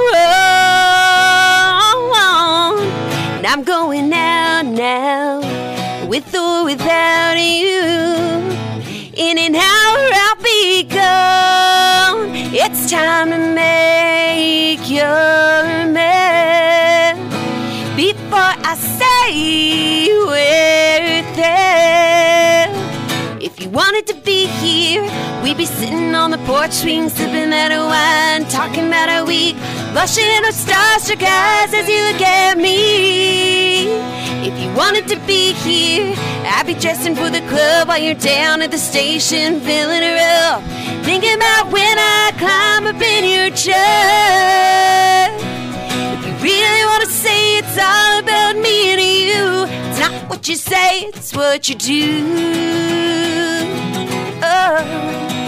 on. 2.14 2.78
And 3.38 3.46
I'm 3.46 3.62
going 3.64 4.12
out 4.12 4.66
now, 4.66 5.40
with 6.06 6.34
or 6.34 6.64
without 6.64 7.38
you. 7.38 7.80
In 9.14 9.38
an 9.38 9.54
hour 9.54 10.10
I'll 10.12 10.42
be 10.42 10.82
gone. 10.84 12.34
It's 12.52 12.90
time 12.90 13.30
to 13.30 13.38
make 13.54 14.90
your 14.90 15.39
we'd 25.50 25.56
be 25.56 25.66
sitting 25.66 26.14
on 26.14 26.30
the 26.30 26.38
porch 26.46 26.70
swing, 26.70 27.08
sipping 27.08 27.50
that 27.50 27.72
wine, 27.74 28.48
talking 28.48 28.86
about 28.86 29.08
our 29.08 29.24
week, 29.24 29.56
blushing 29.90 30.40
with 30.42 30.54
starstruck 30.54 31.20
eyes 31.26 31.74
as 31.74 31.88
you 31.88 32.00
look 32.06 32.22
at 32.22 32.56
me. 32.56 33.90
If 34.46 34.56
you 34.62 34.72
wanted 34.76 35.08
to 35.08 35.16
be 35.26 35.52
here, 35.54 36.14
I'd 36.46 36.68
be 36.68 36.74
dressing 36.74 37.16
for 37.16 37.30
the 37.30 37.40
club 37.48 37.88
while 37.88 37.98
you're 37.98 38.14
down 38.14 38.62
at 38.62 38.70
the 38.70 38.78
station, 38.78 39.58
filling 39.60 40.02
her 40.02 40.18
up, 40.46 40.62
thinking 41.04 41.34
about 41.34 41.72
when 41.72 41.98
I 41.98 42.30
climb 42.38 42.86
up 42.86 43.02
in 43.02 43.24
your 43.24 43.50
truck. 43.50 45.30
If 46.14 46.26
you 46.26 46.34
really 46.46 46.84
want 46.84 47.02
to 47.02 47.10
say 47.10 47.58
it's 47.58 47.76
all 47.76 48.20
about 48.20 48.54
me 48.54 48.92
and 48.92 49.00
you, 49.02 49.66
it's 49.88 49.98
not 49.98 50.12
what 50.30 50.46
you 50.46 50.54
say, 50.54 51.06
it's 51.06 51.34
what 51.34 51.68
you 51.68 51.74
do. 51.74 52.20
Oh. 54.42 55.39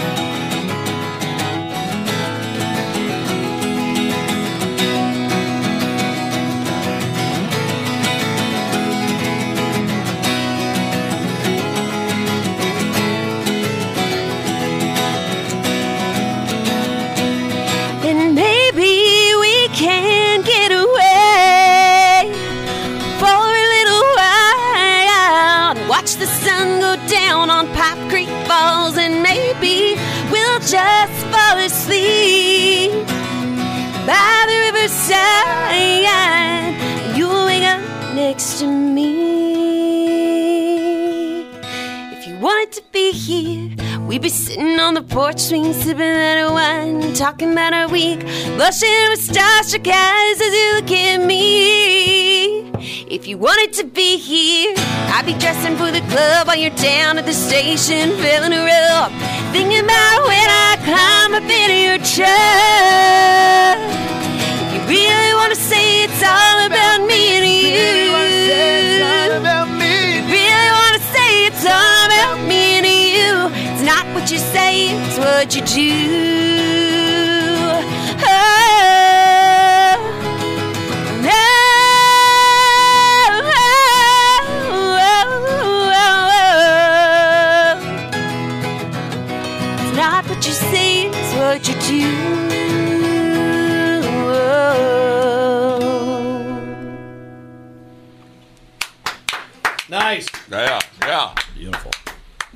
Fall 31.83 31.93
asleep 31.93 32.91
by 34.05 34.45
the 34.47 34.55
riverside. 34.71 35.73
You'll 37.17 37.45
wake 37.45 37.63
up 37.63 37.81
next 38.15 38.59
to 38.59 38.67
me. 38.67 39.23
If 42.11 42.27
you 42.27 42.37
wanted 42.39 42.71
to 42.73 42.83
be 42.91 43.11
here, 43.11 43.75
we'd 44.01 44.21
be 44.21 44.29
sitting 44.29 44.79
on 44.79 44.93
the 44.93 45.01
porch 45.01 45.39
swing, 45.39 45.73
sipping 45.73 45.97
that 45.97 46.51
wine, 46.51 47.13
talking 47.13 47.51
about 47.51 47.73
our 47.73 47.87
week, 47.89 48.19
blushing 48.55 49.09
with 49.09 49.19
starstruck 49.19 49.87
eyes 49.87 50.41
as 50.41 50.53
you 50.53 50.73
look 50.75 50.91
at 50.91 51.25
me. 51.25 52.71
If 53.09 53.27
you 53.27 53.37
wanted 53.37 53.73
to 53.73 53.83
be 53.85 54.17
here, 54.17 54.73
I'd 54.77 55.25
be 55.25 55.33
dressing 55.33 55.75
for 55.77 55.91
the 55.91 56.01
club 56.09 56.47
while 56.47 56.57
you're 56.57 56.71
down 56.71 57.17
at 57.17 57.25
the 57.25 57.33
station, 57.33 58.11
filling 58.17 58.51
her 58.51 58.69
up, 58.91 59.11
thinking 59.53 59.83
about 59.83 60.23
when 60.25 60.49
I 60.49 60.62
into. 62.13 62.29
If 64.65 64.73
you 64.73 64.81
really 64.87 65.33
want 65.33 65.53
to 65.53 65.59
say 65.59 66.03
it's 66.03 66.21
all 66.21 66.65
about 66.65 67.05
me 67.07 67.37
and 67.37 67.45
you, 67.45 67.73
really 67.73 68.09
want 68.09 68.29
to 68.29 68.37
say 68.47 68.85
it's 68.85 69.03
all 69.03 69.37
about 69.41 69.67
me, 69.69 70.21
really 70.29 70.71
want 70.71 70.95
to 70.97 71.03
say 71.13 71.45
it's 71.47 71.65
all 71.65 72.05
about 72.05 72.47
me 72.47 72.77
and 72.77 72.85
you. 72.85 73.49
It's 73.71 73.83
not 73.83 74.05
what 74.13 74.31
you 74.31 74.37
say, 74.37 74.89
it's 74.89 75.17
what 75.17 75.55
you 75.55 75.61
do. 75.65 77.12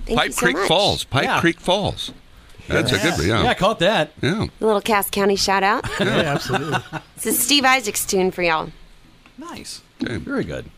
Thank 0.08 0.18
Pipe 0.20 0.28
you 0.28 0.32
so 0.34 0.40
Creek 0.46 0.58
much. 0.58 0.68
Falls. 0.68 1.04
Pipe 1.04 1.24
Yeah. 1.26 1.40
Creek 1.42 1.60
Falls. 1.60 2.12
That's 2.68 2.92
a 2.92 2.98
good 2.98 3.14
one. 3.14 3.28
Yeah, 3.28 3.40
I 3.40 3.44
Yeah. 3.44 3.54
caught 3.54 3.80
that. 3.80 4.12
Yeah. 4.22 4.46
A 4.60 4.66
little 4.66 4.82
Cass 4.82 5.10
County 5.10 5.36
shout 5.38 5.64
out. 5.64 5.86
Yeah, 6.00 6.06
absolutely. 6.34 6.80
this 7.16 7.26
is 7.28 7.40
Steve 7.40 7.64
Isaac's 7.64 8.06
tune 8.06 8.32
for 8.32 8.42
y'all. 8.44 8.72
Nice. 9.38 9.82
Okay. 10.04 10.18
Very 10.18 10.44
good. 10.44 10.70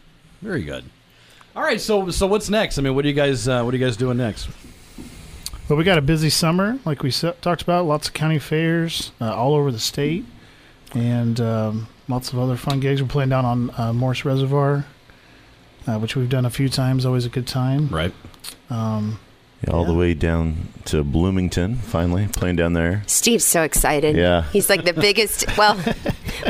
Very 0.41 0.63
good. 0.63 0.85
All 1.55 1.63
right. 1.63 1.81
So 1.81 2.09
so 2.11 2.27
what's 2.27 2.49
next? 2.49 2.77
I 2.77 2.81
mean, 2.83 2.93
what 2.95 3.05
are 3.05 3.07
you 3.07 3.13
guys 3.13 3.47
uh, 3.47 3.63
what 3.63 3.73
are 3.73 3.77
you 3.77 3.83
guys 3.85 3.97
doing 3.97 4.17
next? 4.17 4.49
Well, 5.67 5.77
we 5.77 5.83
got 5.83 5.97
a 5.99 6.01
busy 6.01 6.29
summer, 6.31 6.79
like 6.85 7.03
we 7.03 7.11
talked 7.11 7.61
about. 7.61 7.85
Lots 7.85 8.07
of 8.07 8.13
county 8.15 8.39
fairs 8.39 9.11
uh, 9.21 9.33
all 9.35 9.53
over 9.53 9.71
the 9.71 9.77
state, 9.79 10.25
and 10.95 11.39
um, 11.39 11.87
lots 12.07 12.33
of 12.33 12.39
other 12.39 12.55
fun 12.55 12.79
gigs. 12.79 13.01
We're 13.03 13.07
playing 13.07 13.29
down 13.29 13.45
on 13.45 13.71
uh, 13.77 13.93
Morse 13.93 14.25
Reservoir, 14.25 14.85
uh, 15.85 15.99
which 15.99 16.15
we've 16.15 16.27
done 16.29 16.43
a 16.45 16.49
few 16.49 16.69
times. 16.69 17.05
Always 17.05 17.25
a 17.25 17.29
good 17.29 17.45
time. 17.45 17.87
Right. 17.89 18.11
Um, 18.69 19.19
Yeah, 19.65 19.73
all 19.73 19.83
the 19.83 19.93
way 19.93 20.13
down 20.13 20.69
to 20.85 21.03
Bloomington, 21.03 21.75
finally 21.75 22.27
playing 22.27 22.55
down 22.55 22.73
there. 22.73 23.03
Steve's 23.07 23.43
so 23.43 23.61
excited. 23.63 24.15
Yeah. 24.15 24.43
He's 24.53 24.69
like 24.69 24.85
the 24.85 24.93
biggest, 24.93 25.45
well, 25.57 25.75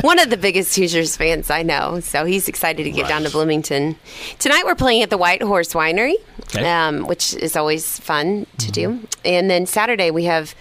one 0.02 0.20
of 0.20 0.30
the 0.30 0.36
biggest 0.36 0.76
Hoosiers 0.76 1.16
fans 1.16 1.50
I 1.50 1.62
know. 1.64 1.98
So 2.00 2.24
he's 2.24 2.46
excited 2.46 2.84
to 2.84 2.90
get 2.92 3.08
down 3.08 3.24
to 3.24 3.30
Bloomington. 3.30 3.96
Tonight 4.38 4.62
we're 4.64 4.76
playing 4.76 5.02
at 5.02 5.10
the 5.10 5.18
White 5.18 5.42
Horse 5.42 5.72
Winery, 5.74 6.14
Okay. 6.54 6.64
um, 6.70 7.06
which 7.08 7.34
is 7.34 7.56
always 7.56 7.98
fun 7.98 8.46
to 8.58 8.70
do. 8.70 9.00
And 9.24 9.50
then 9.50 9.66
Saturday 9.66 10.12
we 10.12 10.24
have 10.24 10.54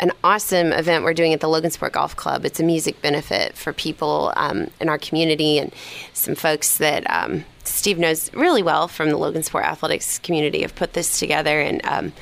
an 0.00 0.10
awesome 0.24 0.72
event 0.72 1.04
we're 1.04 1.14
doing 1.14 1.32
at 1.32 1.40
the 1.40 1.46
Logansport 1.46 1.92
Golf 1.92 2.16
Club. 2.16 2.44
It's 2.44 2.58
a 2.58 2.64
music 2.64 3.00
benefit 3.02 3.56
for 3.56 3.72
people 3.72 4.32
um, 4.34 4.68
in 4.80 4.88
our 4.88 4.98
community 4.98 5.58
and 5.60 5.72
some 6.12 6.34
folks 6.34 6.78
that 6.78 7.08
um, 7.08 7.44
Steve 7.64 7.98
knows 7.98 8.32
really 8.34 8.62
well 8.62 8.88
from 8.88 9.08
the 9.10 9.16
Logansport 9.16 9.64
athletics 9.64 10.18
community 10.18 10.62
have 10.62 10.74
put 10.74 10.92
this 10.92 11.18
together. 11.18 11.60
And 11.60 11.84
um, 11.86 12.12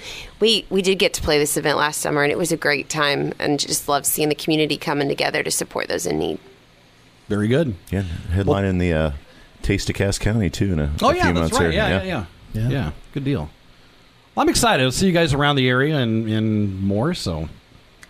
we 0.41 0.65
we 0.71 0.83
did 0.83 0.99
get 0.99 1.13
to 1.15 1.23
play 1.23 1.39
this 1.39 1.57
event 1.57 1.79
last 1.79 2.01
summer, 2.01 2.23
and 2.23 2.31
it 2.33 2.39
was 2.39 2.53
a 2.53 2.57
great 2.57 2.89
time. 2.89 3.33
And 3.39 3.59
just 3.59 3.89
love 3.89 4.07
seeing 4.07 4.29
the 4.29 4.35
community 4.35 4.77
coming 4.77 5.09
together 5.09 5.43
to 5.43 5.51
support 5.51 5.89
those 5.89 6.07
in 6.07 6.19
need. 6.19 6.39
Very 7.29 7.49
good. 7.49 7.75
Yeah, 7.91 8.03
headlining 8.31 8.79
the 8.79 8.93
uh, 8.93 9.11
Taste 9.63 9.89
of 9.91 9.97
Cass 9.97 10.19
County 10.19 10.51
too 10.51 10.73
in 10.73 10.79
a, 10.79 10.93
Oh 11.01 11.11
a 11.11 11.17
yeah, 11.17 11.25
few 11.25 11.33
that's 11.35 11.41
months 11.53 11.53
right. 11.59 11.63
here. 11.63 11.73
Yeah, 11.73 11.89
yeah, 11.89 12.05
yeah, 12.05 12.25
yeah, 12.63 12.69
Yeah. 12.69 12.91
Good 13.15 13.25
deal. 13.25 13.51
I'm 14.37 14.49
excited. 14.49 14.83
I'll 14.83 14.93
see 14.93 15.07
you 15.07 15.13
guys 15.13 15.35
around 15.35 15.57
the 15.57 15.69
area 15.69 15.97
and, 15.99 16.29
and 16.29 16.83
more. 16.83 17.15
So 17.15 17.49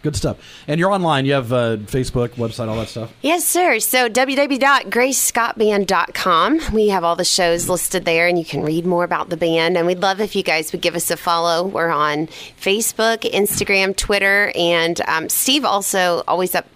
good 0.03 0.17
stuff. 0.17 0.37
And 0.67 0.79
you're 0.79 0.91
online. 0.91 1.25
You 1.27 1.35
have 1.35 1.53
uh, 1.53 1.77
Facebook, 1.79 2.31
website, 2.31 2.69
all 2.69 2.77
that 2.77 2.88
stuff. 2.88 3.12
Yes, 3.23 3.45
sir. 3.45 3.79
So 3.79 4.09
www.gracescottband.com. 4.09 6.61
We 6.73 6.88
have 6.88 7.05
all 7.05 7.17
the 7.17 7.25
shows 7.25 7.69
listed 7.69 8.05
there, 8.05 8.29
and 8.29 8.38
you 8.38 8.45
can 8.45 8.62
read 8.62 8.87
more 8.87 9.05
about 9.05 9.31
the 9.31 9.37
band. 9.37 9.77
And 9.77 9.87
we'd 9.87 10.01
love 10.01 10.21
if 10.21 10.37
you 10.37 10.43
guys 10.43 10.73
would 10.73 10.81
give 10.81 10.95
us 10.95 11.11
a 11.11 11.17
follow. 11.17 11.67
We're 11.67 11.91
on 11.91 12.27
Facebook, 12.27 13.23
Instagram, 13.23 13.97
Twitter, 13.97 14.53
and 14.55 15.01
um, 15.09 15.29
Steve 15.29 15.65
also 15.65 16.23
always 16.27 16.55
up 16.55 16.67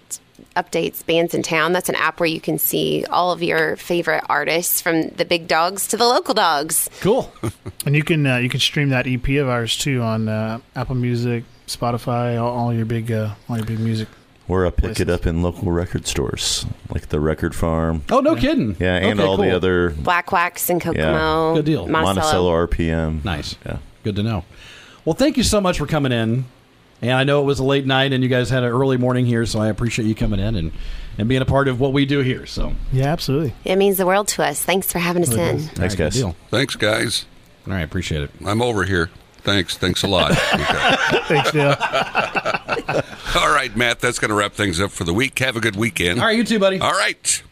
updates 0.56 1.04
Bandsintown. 1.04 1.72
That's 1.72 1.88
an 1.88 1.94
app 1.94 2.18
where 2.18 2.28
you 2.28 2.40
can 2.40 2.58
see 2.58 3.04
all 3.10 3.30
of 3.30 3.42
your 3.42 3.76
favorite 3.76 4.24
artists, 4.28 4.80
from 4.80 5.08
the 5.08 5.24
big 5.24 5.46
dogs 5.46 5.86
to 5.88 5.96
the 5.96 6.06
local 6.06 6.34
dogs. 6.34 6.90
Cool. 7.00 7.32
and 7.86 7.94
you 7.94 8.02
can 8.02 8.26
uh, 8.26 8.38
you 8.38 8.48
can 8.48 8.60
stream 8.60 8.88
that 8.88 9.06
EP 9.06 9.28
of 9.28 9.48
ours 9.48 9.76
too 9.76 10.00
on 10.00 10.28
uh, 10.28 10.58
Apple 10.74 10.96
Music, 10.96 11.44
Spotify, 11.66 12.40
all, 12.40 12.56
all 12.56 12.72
your 12.72 12.84
big 12.86 13.10
uh, 13.12 13.34
all 13.48 13.56
your 13.56 13.66
big 13.66 13.78
music. 13.80 14.08
Or 14.48 14.64
uh, 14.64 14.70
pick 14.70 15.00
it 15.00 15.10
up 15.10 15.26
in 15.26 15.42
local 15.42 15.72
record 15.72 16.06
stores 16.06 16.66
like 16.90 17.08
the 17.08 17.18
Record 17.18 17.52
Farm. 17.52 18.02
oh, 18.10 18.20
no 18.20 18.36
kidding. 18.36 18.76
Yeah, 18.78 18.94
and 18.96 19.18
Okay, 19.18 19.28
all 19.28 19.36
the 19.36 19.50
other 19.50 19.90
Black 19.90 20.30
Wax 20.30 20.70
and 20.70 20.80
Kokomo. 20.80 21.54
Good 21.56 21.64
deal. 21.64 21.88
Monticello 21.88 22.52
RPM. 22.66 23.24
Nice. 23.24 23.56
Yeah. 23.66 23.78
Good 24.04 24.14
to 24.16 24.22
know. 24.22 24.44
Well, 25.04 25.14
thank 25.14 25.36
you 25.36 25.42
so 25.42 25.60
much 25.60 25.78
for 25.78 25.86
coming 25.86 26.12
in. 26.12 26.44
And 27.02 27.10
I 27.12 27.24
know 27.24 27.42
it 27.42 27.44
was 27.44 27.58
a 27.58 27.64
late 27.64 27.84
night, 27.86 28.12
and 28.12 28.22
you 28.22 28.30
guys 28.30 28.48
had 28.48 28.62
an 28.62 28.70
early 28.70 28.96
morning 28.96 29.26
here, 29.26 29.44
so 29.44 29.60
I 29.60 29.66
appreciate 29.68 30.06
you 30.06 30.14
coming 30.14 30.40
in 30.40 30.54
and, 30.54 30.72
and 31.18 31.28
being 31.28 31.42
a 31.42 31.44
part 31.44 31.68
of 31.68 31.78
what 31.78 31.92
we 31.92 32.06
do 32.06 32.20
here. 32.20 32.46
So, 32.46 32.72
Yeah, 32.90 33.06
absolutely. 33.12 33.52
It 33.66 33.76
means 33.76 33.98
the 33.98 34.06
world 34.06 34.28
to 34.28 34.42
us. 34.44 34.62
Thanks 34.64 34.90
for 34.90 34.98
having 34.98 35.22
us 35.22 35.32
in. 35.32 35.38
All 35.38 35.58
Thanks, 35.58 35.78
right, 35.78 35.90
good 35.90 35.96
guys. 35.98 36.14
deal. 36.14 36.36
Thanks, 36.50 36.76
guys. 36.76 37.26
All 37.66 37.74
right, 37.74 37.82
appreciate 37.82 38.22
it. 38.22 38.30
I'm 38.46 38.62
over 38.62 38.84
here. 38.84 39.10
Thanks. 39.46 39.76
Thanks 39.78 40.02
a 40.02 40.08
lot. 40.08 40.32
Okay. 40.56 41.18
Thanks, 41.28 41.52
Dale. 41.52 41.76
All 43.40 43.52
right, 43.52 43.74
Matt, 43.76 44.00
that's 44.00 44.18
going 44.18 44.30
to 44.30 44.34
wrap 44.34 44.52
things 44.54 44.80
up 44.80 44.90
for 44.90 45.04
the 45.04 45.12
week. 45.14 45.38
Have 45.38 45.56
a 45.56 45.60
good 45.60 45.76
weekend. 45.76 46.18
All 46.18 46.26
right, 46.26 46.36
you 46.36 46.42
too, 46.44 46.58
buddy. 46.58 46.80
All 46.80 46.92
right. 46.92 47.42